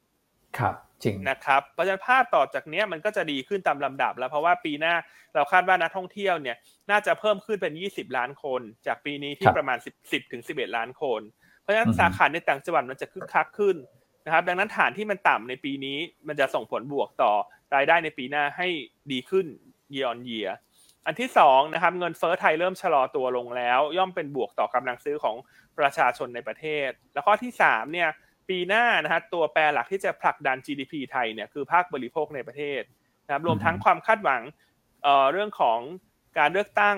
[0.58, 4.94] ครับจริงนะครับเพราะฉะนั้นภาพต่อจากเนี้ยมันก็จะดีขึ้นตามลำดับ แล้วเพราะว่าปีหน้า
[5.36, 6.58] เราคาดว่านักท่องเที่ยวเนี่ย
[6.92, 11.22] น่าจะเพิ่มขึ้นเป็น 20 ล้านคน จากปีนี้ที่ประมาณ 10 10ถึง11 ล้านคน
[11.62, 13.76] เพราะฉะนั้นสาขาในต่างจังหวัดมันจะคึกคักขึ้น
[14.26, 17.32] นะครับ ดังนั้นฐานที่มันต่ำในปีนี้มันจะส่งผลบวกต่อ
[17.76, 18.68] รายได้ในปีหน้าให้
[19.12, 19.46] ดีขึ้น
[19.94, 20.52] year on year
[21.06, 25.36] อันที่สองนะครับเงินเฟ้อไทยเริ่มชะลอตัวลงแล้ว ย่อมเป็นบวกต่อกำลังซื้อของ
[25.80, 28.10] ประชาชนในประเทศ แล้วข้อที่สามเนี่ย
[28.50, 32.82] ปีหน้านะฮะตัวแปรหลักที่จะผลักดัน GDP ไทยเนี่ยคือภาคบริโภคในประเทศ
[33.26, 34.42] นะครับรวมทั้งความคาดหวัง
[35.04, 35.80] เอ่อเรื่องของ
[36.38, 36.98] การเลือกตั้ง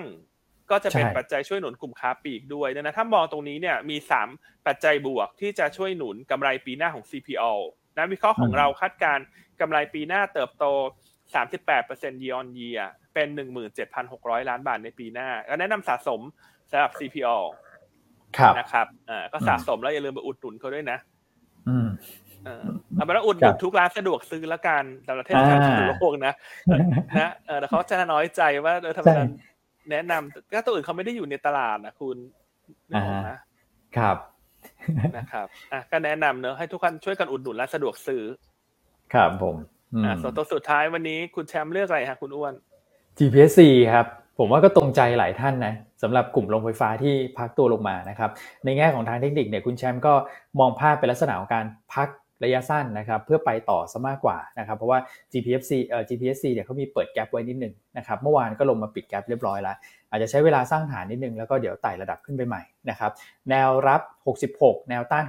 [0.70, 3.96] ก็จะเป็นใช่ปัจจัยช่วยหนุนกลุ่มค้าปลีกด้วยดังนั้นถ้ามองตรงนี้เนี่ยมี
[4.32, 7.54] 3 ปัจจัยบวกที่จะช่วยหนุนกำไรปีหน้าของ CPO
[7.96, 9.24] นะวิเคราะห์ของเราคาดการณ์
[9.60, 10.64] กำไรปีหน้าเติบโต
[11.34, 12.82] 38% year on year
[13.14, 13.28] เป็น
[13.88, 16.20] 17,600ล้านบาทในปีหน้าก็แนะนำสะสม
[16.70, 17.36] สำหรับ CPO
[18.38, 20.98] ครับนะครับอ่าก็สะสมแล้วอย่าลืมไปอุดหนุนเขาด้วยนะ
[21.68, 21.88] อืม
[22.44, 22.64] เออ
[22.94, 26.34] เอาเป็นว่าอุดหครันุนบทุกร้านสะดวกซื้อละกันสำหรับเทศกาลอ่าทั่วโลกนะ
[27.18, 29.26] นะเออแต่เขาจะน้อยใจว่าเออทำไมใช่เรา
[29.90, 32.16] แนะนำก็ตัวอื่นเขาไม่ได้อยู่ในตลาดนะคุณ
[32.88, 33.38] นึกออกนะ
[33.96, 34.16] ครับ
[35.16, 38.22] นะครับอะก็แนะนำเนอะให้ทุกคนช่วยกันอุดหนุนร้านสะดวกซื้อ
[39.14, 39.56] ครับผม
[39.94, 42.54] อืมอ่าส่วนตัวสุดท้ายวันนี้คุณแชมป์เลือกอะไรฮะคุณอ้วน
[43.18, 43.60] GPSC
[43.92, 44.06] ครับ
[44.38, 48.30] ผมว่าก็ตรงใจหลายท่านนะสำหรับกลุ่มโรงไฟฟ้าที่พักตัวลงมานะครับ
[48.64, 50.14] ในแง่ของทางเทคนิคเนี่ยคุณแชมป์ก็
[50.58, 51.64] มองภาพเป็นลักษณะของการ
[51.94, 52.08] พัก
[52.44, 54.98] ระยะสั้นนะครับเพื่อไปต่อซะมากกว่านะครับเพราะว่า
[55.32, 59.76] GPFC เอ่อ GPSC เนี่ยเขามีเปิดแกลบไว้นิดนึงนะครับเมื่อวานก็ลงมาปิดแกลบเรียบร้อยแล้ว
[60.10, 63.12] อาจจะใช้เวลาสร้างฐานนิดนึงแล้วก็เดี๋ยวไต่ระดับขึ้นไปใหม่นะครับ
[63.50, 64.00] แนวรับ
[64.44, 65.24] 66 แนวต้าน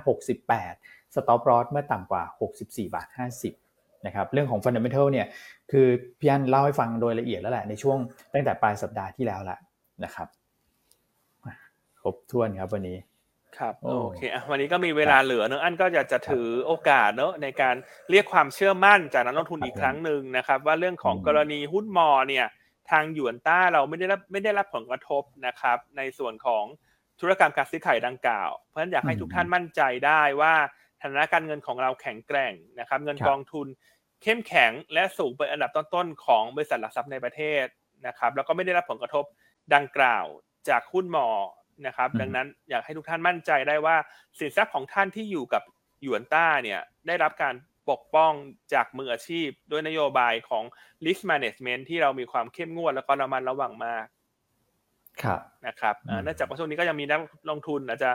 [0.55, 2.23] 68 สต็อป loss เมื่อต่ำกว่า
[2.59, 3.07] 64 บาท
[3.41, 3.68] 50
[4.05, 5.27] นะครับเรื่องของ fundamental เนี่ย
[5.71, 5.87] คือ
[6.19, 7.97] พี่อันเล่าให้ฟังโดยละเอียดแล้วแหละในช่วง
[8.33, 9.57] ตั้งแต่ปลายสัปดาห์ที่แล้วละ
[10.03, 10.27] นะครับ
[11.45, 11.55] อะ
[12.01, 12.97] ครบถ้วนครับวันนี้
[13.57, 17.75] ครับโอ้โอเคอะวันนี้ก็มีเวลาเหลือเนอะอันก็อยากจะถือโอกาสเนอะในการ
[18.11, 22.45] เรียกความเชื่อมั่นจากนักลงทุนอีกครั้งหนึ่งนะครับ ว่าเรื่องของอืมกรณีหุ้นมอเนี่ย
[22.91, 26.63] ทางหยวนต้าเราไม่ได้รับไม่ได้รับผลกระทบนะครับ ในส่วนของ
[27.19, 30.53] ธุรกรรมการซื้อขายดังกล่าว เพราะฉะนั้นอยากให้ทุกท่านมั่นใจได้ว่า
[31.01, 33.67] ฐานะการเงินของเราแข็งแกร่งนะครับเงินกองทุน
[34.23, 37.65] เข้มแข็งและสูงเป็นอันดับต้นๆของบริษัทหลักทรัพย์ในประเทศ
[38.07, 39.23] นะครับแล้วก็ไม่ได้รับผลกระทบ
[39.75, 40.25] ดังกล่าว
[40.69, 41.27] จากหุ้นมอ
[41.87, 43.95] นะครับอืมดังนั้นอยากให้ทุกท่านมั่นใจได้ว่า
[44.39, 45.63] สินทรัพย์ของท่านที่อยู่กับ
[46.01, 47.55] หยวนต้าเนี่ยได้รับการ
[47.89, 48.33] ปกป้อง
[48.73, 50.63] จากมืออาชีพ ด้วยนโยบายของ
[51.05, 54.05] risk management ที่เรามีความเข้มงวดแล้วก็ระมัดระวังมาก
[55.23, 57.19] ครับนะครับอ่าอืมเนื่องจากว่าช่วงนี้ก็ยังมีนัก
[57.49, 58.11] ลงทุนอาจจะ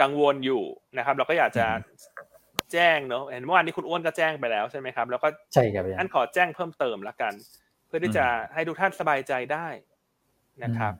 [0.00, 0.62] กังวลอยู่
[0.98, 1.94] นะครับ เราก็อยากจะอืม
[2.72, 7.32] แจ้งเนอะเห็นเมื่อวานนี้คุณอ้วนก็แจ้งไปแล้วใช่ไหมครับ แล้วก็ใช่ครับพี่อัอันนขอแจ้งเพิ่มเติมละกัน
[7.86, 9.66] เพื่อที่จะให้ทุกท่านสบายใจได้
[10.64, 10.92] นะครับ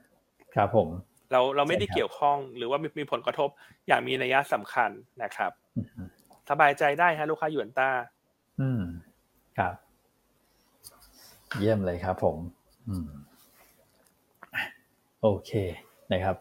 [0.54, 0.88] ครับผม
[1.32, 3.48] เราเราไม่ได้ใช่ครับเกี่ยวข้องหรือว่ามีมีผลกระทบ
[3.88, 4.90] อย่างมีนัยสำคัญ
[5.22, 6.08] นะครับอืม
[6.50, 7.90] สบายใจได้ฮะลูกค้าหยวนต้า
[8.60, 8.82] อืม
[9.58, 9.74] ครับ
[11.58, 12.36] เยี่ยมเลยครับ ผม
[12.88, 13.08] อืม
[14.54, 14.62] อะ
[15.22, 15.50] โอเค
[16.12, 16.36] นะครับ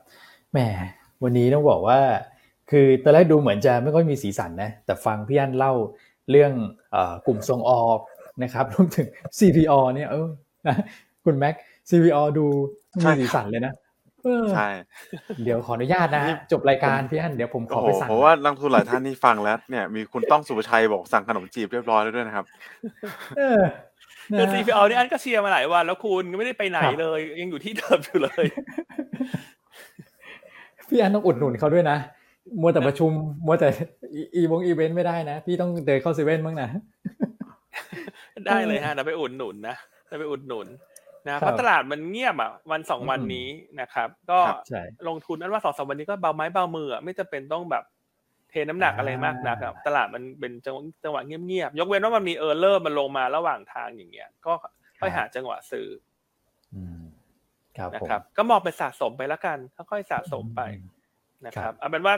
[0.51, 0.59] แหม
[1.23, 1.99] วันนี้ต้องบอกว่า
[2.73, 5.73] คือตอนแรกดูเหมือนจะไม่ค่อยมีสีสันนะ แต่ฟังพี่อันเล่า
[6.31, 6.51] เรื่อง
[6.91, 7.99] เออกลุ่มส่งออก
[8.43, 9.07] นะครับรวมถึง
[9.39, 10.27] CPO เนี่ยเออ
[10.67, 10.75] นะ
[11.25, 11.55] คุณแม็ก
[11.89, 12.45] CPO ดู
[12.99, 13.73] มีสีสันเลยนะ
[14.23, 14.67] เออใช่
[15.43, 22.45] เดี๋ยวขออนุญาตนะฮะจบรายการพี่อันเดี๋ยวผมขโอ้อโหไปสั่งเพราะว่านักทุนหลายท่านที่ฟังแล้ว เนี่ยมีคุณต้องสุภชัยบอกสั่งขนมจีบเรียบร้อยแล้วด้วยนะครับ
[23.37, 23.61] เออ
[24.31, 28.45] นะคือ CPO นี่อันก็เชียร์มาหลายวันแล้วคุณก็ไม่ได้ไปไหนครับเลย ยังอยู่ที่เดิมอยู่เลย
[30.89, 31.97] พี่อันต้องอุดหนุนเขาด้วยนะ
[32.61, 33.11] มัวแต่ประชุม
[33.45, 33.69] มัวแต่
[34.13, 36.69] อีอีวงอีเวนต์ไม่ได้นะ พี่ต้องเดินเข้าเซเว่นบ้างนะ
[38.47, 39.75] ได้เลยฮะเราไปอุดหนุนนะ
[40.07, 40.67] เราไปอุดหนุน
[41.27, 43.47] นะเพราะตลาดมันเงียบอะวันสองวันนี้
[43.81, 47.83] นะครับ ก็ครับใช่ลงทุนนั้นว่าสองสามวันนี้ก็เบาไม้เบามืออะไม่จะเป็นต้องแบบ
[48.49, 54.53] เทน้ำหนักอะไรมากนะครับตลาดมันเป็นจังหวะจังหวะเงียบๆยกเว้นว่ามันมีเออร์เลอร์มันลงมาระหว่างทางอย่างเงี้ย ก็
[54.99, 55.87] ค่อยหาจังหวะซื้อ
[56.75, 57.01] อืม
[57.77, 59.57] ครับนะผมครับ ก็มองเป็นสะสมไปแล้วกัน
[59.91, 60.61] ค่อยๆสะสมไป
[61.45, 62.15] นะคครัรับบเอาเป็นว่า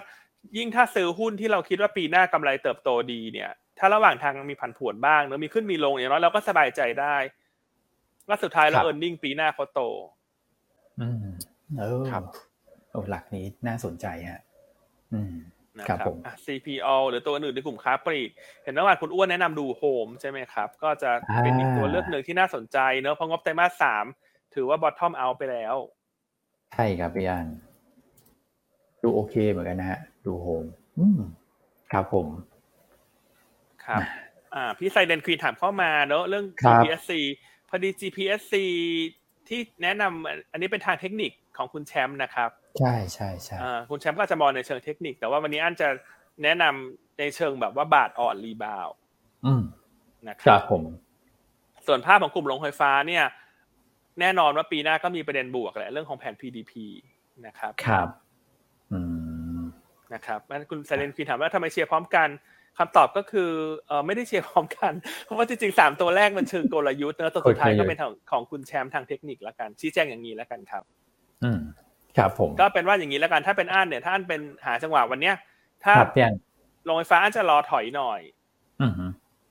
[0.58, 7.16] ยิ่งถ้าซื้อหุ้นที่เราคิดว่าปีหน้ากำไรเติบโตดีเนี่ย ถ้าระหว่างทางมีผันผวนบ้างเนอะมีขึ้นมีลงอย่างน้อยเราก็สบายใจได้
[8.28, 9.82] ว่าสุดท้ายแล้วเออร์เน็งปีหน้าเขาโต
[11.02, 11.26] อืม
[11.78, 12.24] เออครับ
[12.92, 14.42] โอ้หลักนี้น่าสนใจฮะ
[15.14, 15.34] อืม
[15.78, 18.30] นะครับผมอะ CPO หรือตัวอื่นในกลุ่มค้าปลีก
[18.64, 24.06] เห็นเมื่อวานคุณอ้วนแนะนำดูโฮมใช่ไหมครับ ก็จะเป็นอีกตัวเลือกหนึ่งที่น่าสนใจเนอะเพราะงบไตรมาสสาม
[24.56, 25.76] ถือว่า bottom out ไปแล้ว
[26.74, 27.48] ใช่ครับพี่อัน
[29.02, 30.66] ดูโอเคเหมือนกันนะฮะ ดูโฮม
[30.98, 31.20] อืม
[31.92, 32.28] ครับผม
[33.86, 34.02] ครับ
[34.56, 37.12] อ่า พี่ไซเดนควีนถามเข้ามาเนอะเรื่องครับ GPSC
[37.70, 38.54] พอดี GPSC
[39.48, 42.50] ที่แนะนำอันนี้เป็นทางเทคนิคของคุณแชมป์นะครับ
[42.80, 45.90] ใช่ใช่ใช่อ่าคุณแชมป์ก็อาจจะมองในเชิงเทคนิค แต่ว่าวันนี้อันจะ
[46.44, 48.96] แนะนำในเชิงแบบว่าบาทอ่อน rebound
[49.46, 49.64] อืม
[50.28, 50.84] นะคครัรับบผม
[51.88, 53.26] ส่วนภาพของกลุ่มโรงไฟฟ้าเนี่ย
[54.20, 56.74] แน่นอนว่าปีหน้าก็มีประเด็นบวกแหละเรื่องของแผน PDP
[57.46, 58.08] นะครับ ครับ
[58.92, 59.15] อืม
[60.14, 62.30] นะครับงั้นคุณเซเลนคีถามว่าทำไมเชียร์พร้อมกัน
[62.78, 63.52] คำตอบก็คือ
[63.88, 64.94] เออไม่ได้เชียร์พร้อมกัน
[65.24, 70.84] เพราะว่าจริงๆสามตัวแรกมันเชิงกลยุทธ์เนอะตัวสุดท้ายก็เป็นของของคุณแชมป์ทางเทคนิคละกัน ชี้แจงอย่างนี้ละกันครับ
[71.44, 71.60] อืม
[72.18, 75.36] ครับผมก็เป็นว่าอย่างนี้ละกันถ้าเป็นอันเนี่ยถ้าอันเป็นหาจังหวะวันเนี้ย
[75.84, 76.36] ถ้าครับพี่อัน
[76.86, 78.22] โรงไฟฟ้าอันจะรอถอยหน่อย
[78.82, 78.94] อืม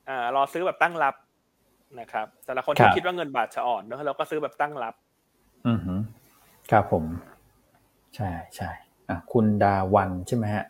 [0.09, 1.15] อ่ารอซื้อแบบตั้งรับ
[2.01, 4.95] นะครับแต่ละคนครัที่บคิดว่าเงินบาทจะอ่อนเนอะเราก็ซื้อแบบตั้งรับ
[5.67, 5.95] อืมฮึ
[6.71, 7.05] ครับผม
[8.17, 8.84] ใช่ใช่อะ
[9.33, 10.65] คุณดาวันใช่ไหมฮะ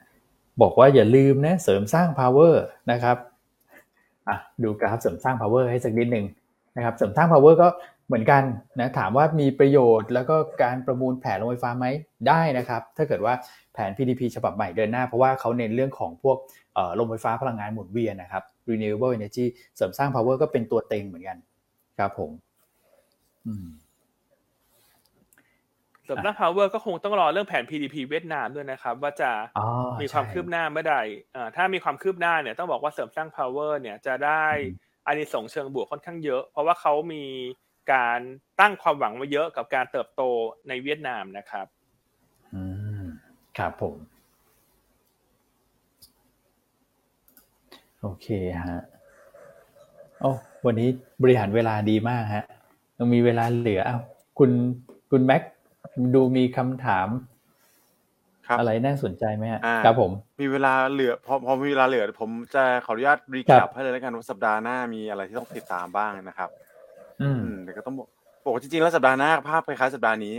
[0.63, 2.55] บอกว่าอย่าลืมนะเสริมสร้าง power
[2.91, 3.17] นะครับ
[4.29, 6.27] อะดูกราฟเสริมสร้าง power ให้สักนิดหนึ่ง
[6.77, 7.69] นะครับเสริมสร้าง power ก็
[8.07, 8.43] เหมือนกัน
[8.81, 11.87] นะถามว่ามีประโยชน์แล้วก็การประมูลแผนโรงไฟฟ้าไหม
[12.29, 13.35] ได้นะครับ ถ้าเกิดว่า
[13.75, 16.37] แผน PDP ฉบับใหม่เดินหน้า เพราะว่าเขาเน้นเรื่องของพวก
[16.75, 19.45] เอ่อโรงไฟฟ้าพลังงานหมุนเวียนนะครับ renewable energy
[19.77, 21.39] เสริมสร้าง power ก็เป็นตัวเต็งเหมือนกัน
[21.99, 22.31] ครับผม
[23.47, 23.67] อืม
[26.07, 29.65] ส่วนด้าน power ก็คงต้องรอเรื่องแผน PDP เวียดนามด้วยนะครับ ว่าจะอ๋อ
[30.01, 30.97] มีความใช่คืบหน้าเมื่อใด
[31.35, 34.75] อ่าถ้ามีความคืบหน้าเนี่ยต้องบอกว่าเสริมสร้าง power เนี่ยจะได้อืม
[35.07, 37.25] อานิสงส์เชิงบวกค่อนข้างเยอะ เพราะว่าเขามี
[37.93, 38.21] การ
[38.61, 40.23] ตั้งความหวังมาเยอะกับการเติบโต
[40.69, 41.67] ในเวียดนามนะครับ
[42.55, 42.63] อื
[43.03, 43.05] ม
[43.59, 43.97] ครับผม
[48.03, 48.27] โอเค
[48.67, 48.81] ฮะ
[50.21, 50.31] โอ้
[50.67, 50.89] วันนี้
[51.23, 52.45] บริหารเวลาดีมากฮะ
[52.99, 54.03] ยังมีเวลาเหลืออ้าว
[54.39, 54.51] คุณ
[55.11, 55.43] คุณแม็ก
[56.15, 57.09] ดูมีคำถาม
[58.47, 66.51] ครับอะไรน่าสนใจไหมฮะอ่าครับผม มีเวลาเหลือพอพอมีเวลาเหลือ ผมจะขออนุญาตรีครัแคบปให้เลยแล้วกันว่าสัปดาห์หน้ามีอะไรที่ต้องติดตามบ้างนะครับ
[67.23, 68.09] อืมอืมแต่ก็ต้องบอก
[68.45, 70.37] บอกว่าจริงๆแล้วสัปดาห์หน้าภาพคล้ายๆสัปดาห์นี้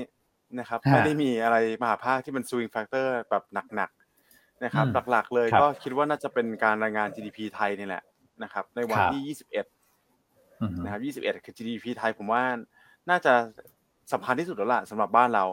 [0.59, 3.43] นะครับฮะไม่ได้มีอะไรมหาภาคที่เป็น swing factor แบบ
[3.75, 8.03] หนักๆนะครับอืมหลักๆเลยครับก็คิดว่าน่าจะเป็นการรายงาน GDP ไทยนี่แหละ
[8.43, 9.51] นะครับ ในวันครับที่ 21
[10.61, 12.43] อืมนะครับ 21 คือ GDP ไทยผมว่า
[13.09, 13.33] น่าจะ
[14.13, 15.45] สำคัญที่สุดแล้วล่ะสำหรับบ้านเรา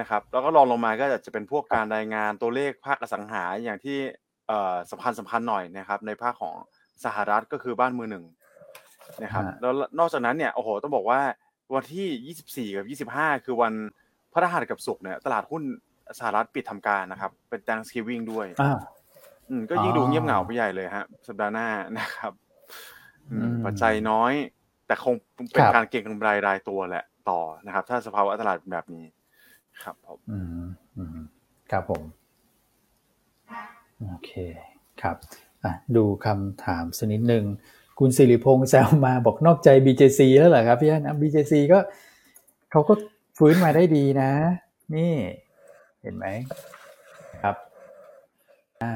[0.00, 3.98] นะครับ แล้วก็รองลงมาก็จะเป็นพวกการรายงานตัวเลขภาคอสังหาอย่างที่
[4.48, 6.56] เอ่อสำคัญสำคัญหน่อยนะครับ ในภาคของ
[7.04, 8.24] สหรัฐก็คือบ้านมือหนึ่ง
[9.22, 11.20] นะครับฮะแล้วนอกจากนั้นเนี่ยโอ้โหต้องบอกว่า
[11.74, 13.72] วันที่ 24 กับ 25 คือวัน
[14.32, 15.62] พฤหัสกับศุกร์เนี่ยตลาดหุ้น
[16.18, 18.78] สหรัฐปิดทำการนะครับ เป็น Thanksgiving ด้วยอ้าว
[19.48, 22.32] อืมก็ยิ่งดูอ๋อเงียบเหงาไปใหญ่เลยฮะ สัปดาห์หน้านะครับ
[23.30, 24.32] อืมอืมปัจจัยน้อย
[24.86, 25.14] แต่คง
[25.52, 29.04] เป็นครับการเก็งกำไรรายตัวแหละ ต่อนะครับ ถ้าสภาวะตลาดแบบนี้
[29.82, 30.66] ครับผมอืม
[30.96, 31.18] อืม
[31.70, 32.02] ครับผม
[34.08, 34.32] โอเค
[35.02, 35.16] ครับ
[35.64, 37.44] อะดูคำถามสักนิดหนึ่ง
[37.98, 41.78] คุณสิริพงษ์แซวมาบอกนอกใจ BJC แล้วเหรอครับพี่อันอะ BJC ก็
[42.70, 42.94] เขาก็
[43.38, 44.30] ฟื้นมาได้ดีนะ
[44.94, 45.12] นี่
[46.02, 46.26] เห็นไหม
[47.42, 47.56] ครับ
[48.82, 48.94] อ่า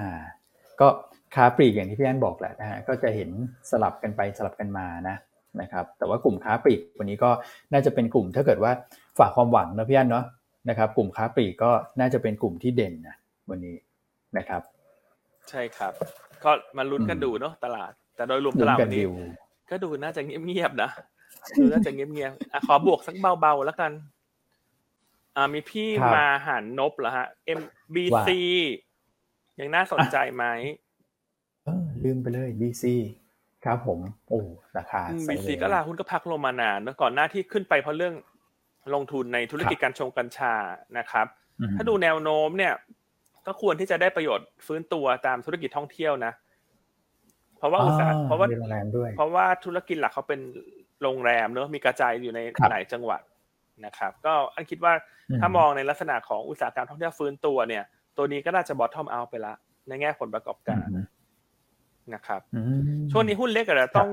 [0.80, 0.88] ก็
[1.34, 3.30] ค้าปลีกอย่างที่พี่อันบอกแหละนะฮะก็จะเห็น
[3.70, 5.16] สลับกันไปสลับกันมานะ
[5.60, 7.30] นะครับแต่ว่ากลุ่มค้าปลีกวันนี้ก็
[7.72, 8.72] น่าจะเป็นกลุ่มถ้าเกิดว่า
[9.18, 10.24] ฝากความหวังนะพี่อันเนาะ
[10.68, 13.16] นะครับ กลุ่มค้าปลีกก็น่าจะเป็นกลุ่มที่เด่นนะ
[13.50, 13.76] วันนี้
[14.38, 14.62] นะครับ
[15.50, 15.92] ใช่ครับ
[16.44, 19.12] ก็มาลุ้นกันอืมดูเนาะตลาด แต่โดยรวมตลุ้นลาดกัวันนนี้ดิว
[19.70, 20.90] ก็ดูน่าจะเงียบๆนะ
[21.58, 23.92] ดูน่าจะเงียบๆอะขอบวกสักเบาๆแล้วกัน
[25.36, 27.26] อ่ามีพี่ครับมาหันนบเหรอฮะ
[27.58, 28.28] MBC
[29.60, 30.44] ยังน่าสนใจไหม
[31.64, 32.84] เออลืมไปเลย BC
[33.64, 33.98] ครับผม
[34.28, 34.40] โอ้
[34.78, 38.14] ราคาอืมไซบีด์เวซีย์ก็ลาหุ้นก็พักลงมานานแล้วก่อนหน้าที่ขึ้นไปเพราะเรื่อง
[38.94, 40.54] ลงทุนในธุรกิจการชงกัญชา
[40.98, 41.26] นะครับ
[41.60, 42.74] อืมถ้าดูแนวโน้มเนี่ย
[43.46, 46.32] ก็ควรที่จะได้ประโยชน์ฟื้นตัวตามธุรกิจท่องเที่ยวนะ
[47.58, 50.40] เพราะว่าอุตสาหอ่เพราะว่ามีโรงแรมด้วยเพราะว่าธุรกิจหลักเขาเป็น
[51.02, 53.20] โรงแรมเนอะมีกระจายอยู่ในครับหลายจังหวัด
[53.84, 54.92] นะครับ ก็อันคิดว่า
[55.30, 57.84] อืมถ้ามองในลักษณะของอุตสาหกรรมท่องเที่ยวฟื้นตัวเนี่ย
[58.16, 59.54] ตัวนี้ก็น่าจะบอททอมเอาไปละ
[59.88, 61.04] ในแง่ผลประกอบการอืม
[62.14, 62.62] นะครับอื
[62.98, 64.10] มช่วงนี้หุ้นเล็กอาจจะต้อง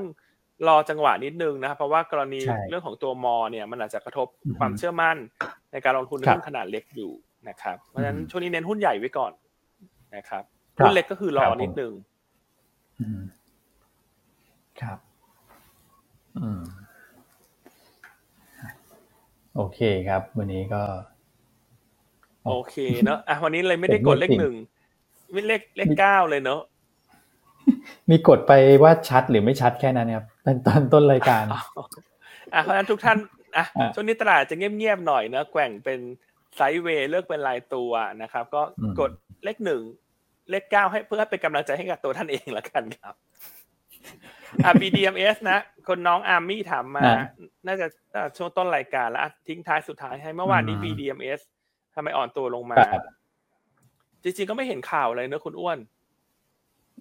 [0.68, 5.18] รอจังหวะนิดนึงนะครับเพราะว่ากรณีใช่เรื่องของตัวมอเนี่ยมันอาจจะกระทบอือฮึความเชื่อมั่น
[5.72, 7.12] ในการลงทุนในครับหุ้นขนาดเล็กอยู่
[7.50, 9.32] นะครับเพราะฉะนั้นอืมช่วงนี้เน้นหุ้นใหญ่ไว้ก่อน
[10.16, 10.44] นะครับ
[10.80, 11.94] ครับหุ้นเล็กก็คือรอครับผมนิดนึง
[13.00, 13.22] อืม
[14.82, 14.98] ครับ
[16.40, 16.62] อืม
[19.56, 20.82] โอเคครับ วันนี้ก็
[22.46, 24.56] โอเคเนอะอะวันนี้เลยไม่ได้กดเลขเห็นหด้วยนึ่ง
[25.32, 26.62] ไม่เลขเลขเก้าเลยเนอะ
[28.09, 28.51] มีกดไป
[28.84, 31.59] ว่าชัดหรือไม่ชัดแค่นั้นครับตอนตอนต้นรายการอ๋อ
[32.53, 33.17] อะเพราะฉะนั้นทุกท่าน
[33.57, 35.99] อะอะช่วงนี้ตลาดจะเงียบๆหน่อยเนอะแกว่งเป็น
[36.55, 37.91] ไซด์เวย์เลือกเป็นรายตัว
[38.22, 39.11] นะครับ ก็อืมกด
[39.43, 39.82] เลขหนึ่ง
[40.49, 43.15] เลขเก้าให้เพื่อเป็นกำลังใจให้กับตัวท่านเองละกันครับ
[44.63, 47.28] อะ BDMs นะ คนน้องอาร์มี่ถามมาอะ
[47.67, 51.41] น่าจะน่าจะช่วงต้นรายการแล้วอะทิ้งท้ายสุดท้ายให้เมื่อวานนี้อืม BDMs
[51.95, 53.03] ทำไมอ่อนตัวลงมาครับ
[54.24, 55.78] จริงๆก็ไม่เห็นข่าวอะไรเนอะคุณอ้วน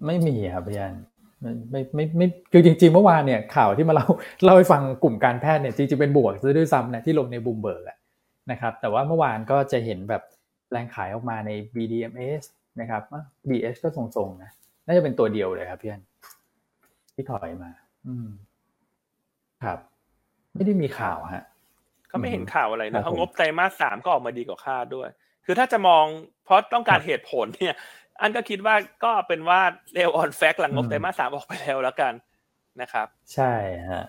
[0.05, 0.95] ไม่มีครับพี่ยัน
[1.41, 4.07] ไม่ไม่ไม่ไม่คือจริง ๆ เมื่อวานเนี่ยข่าวที่มาเล่า
[4.43, 7.83] เล่าให้ฟังกลุ่มการแพทย์เนี่ยจริงๆเป็นบวกซะด้วยซ้ำนะที่ลงในบูมเบิร์ก
[8.51, 10.23] นะครับ แต่ว่าเมื่อวานก็จะเห็นแบบ
[10.71, 12.43] แรงขายออกมาใน BDMs
[12.81, 13.01] นะครับ
[13.49, 14.51] BS ก็ทรงๆนะ
[14.85, 16.01] น่าจะเป็นตัวเดียวเลยครับพี่อัน
[17.13, 17.71] ที่ถอยมา
[18.07, 18.27] อืม
[19.63, 19.79] ครับ
[20.55, 21.43] ไม่ได้มีข่าวฮะ
[22.11, 25.09] ก็ไม่เห็นข่าวอะไรครันะบเขาผมงบไตรมาสสามก็ออกมาดีกว่าคาดด้วย
[25.45, 26.05] คือถ้าจะมอง
[26.45, 27.75] เพราะต้องการเหตุผลเนี่ย
[28.21, 29.61] อันก็คิดว่าก็เป็นว่า
[29.93, 32.13] เร็วออนแฟกหลังงบไตรมาสสามออกไปแล้วแล้วกัน
[32.81, 33.53] นะครับ ใช่
[33.89, 34.03] ฮะ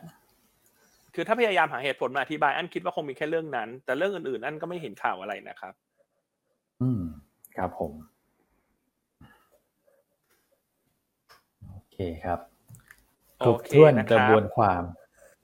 [1.14, 5.74] คือถ้าพยายามหาเหตุผลมาอธิบาย อันคิดว่าคงมีแค่เรื่องนั้น แต่เรื่องอื่นๆ อันก็ไม่เห็นข่าวอะไรนะครับ
[6.82, 7.02] อืม
[7.56, 7.92] ครับผม
[11.70, 12.38] โอเคครับ
[13.44, 14.82] ครบโอเคถ้วนนะกครับระบวนความ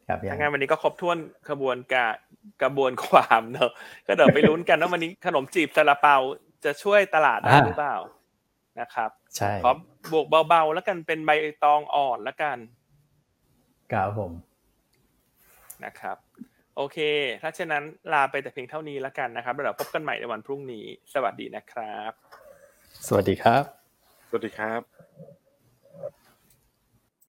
[0.08, 2.14] ครับพี่อัถ้านงั้นวันนี้ก็ครบถ้วนกระบวนการ
[2.62, 3.70] กระบวนความเนอะ
[4.06, 6.16] ก็เดี๋ยวไปลุ้นกันว่าวันนี้ขนมจีบซาลาเปา
[6.64, 7.96] จะช่วยตลาดได้อ่าหรือเปล่า
[8.80, 9.72] นะครับใช่ขอ
[10.12, 11.30] บวกเบาๆแล้วกันเป็นใบ
[11.64, 12.58] ตองอ่อนแล้วกัน
[13.92, 14.32] ครับผม
[15.84, 16.16] นะครับ
[16.76, 16.98] โอเค
[17.42, 22.12] ถ้าเช่นนั้นลาไปแต่เพียงเท่านี้แล้วกันนะครับแล้วเดี๋ยวพบกันใหม่ในวันพรุ่งนี้ สวัสดีนะครับ
[23.06, 23.64] สวัสดีครับ
[24.28, 24.95] สวัสดีครับ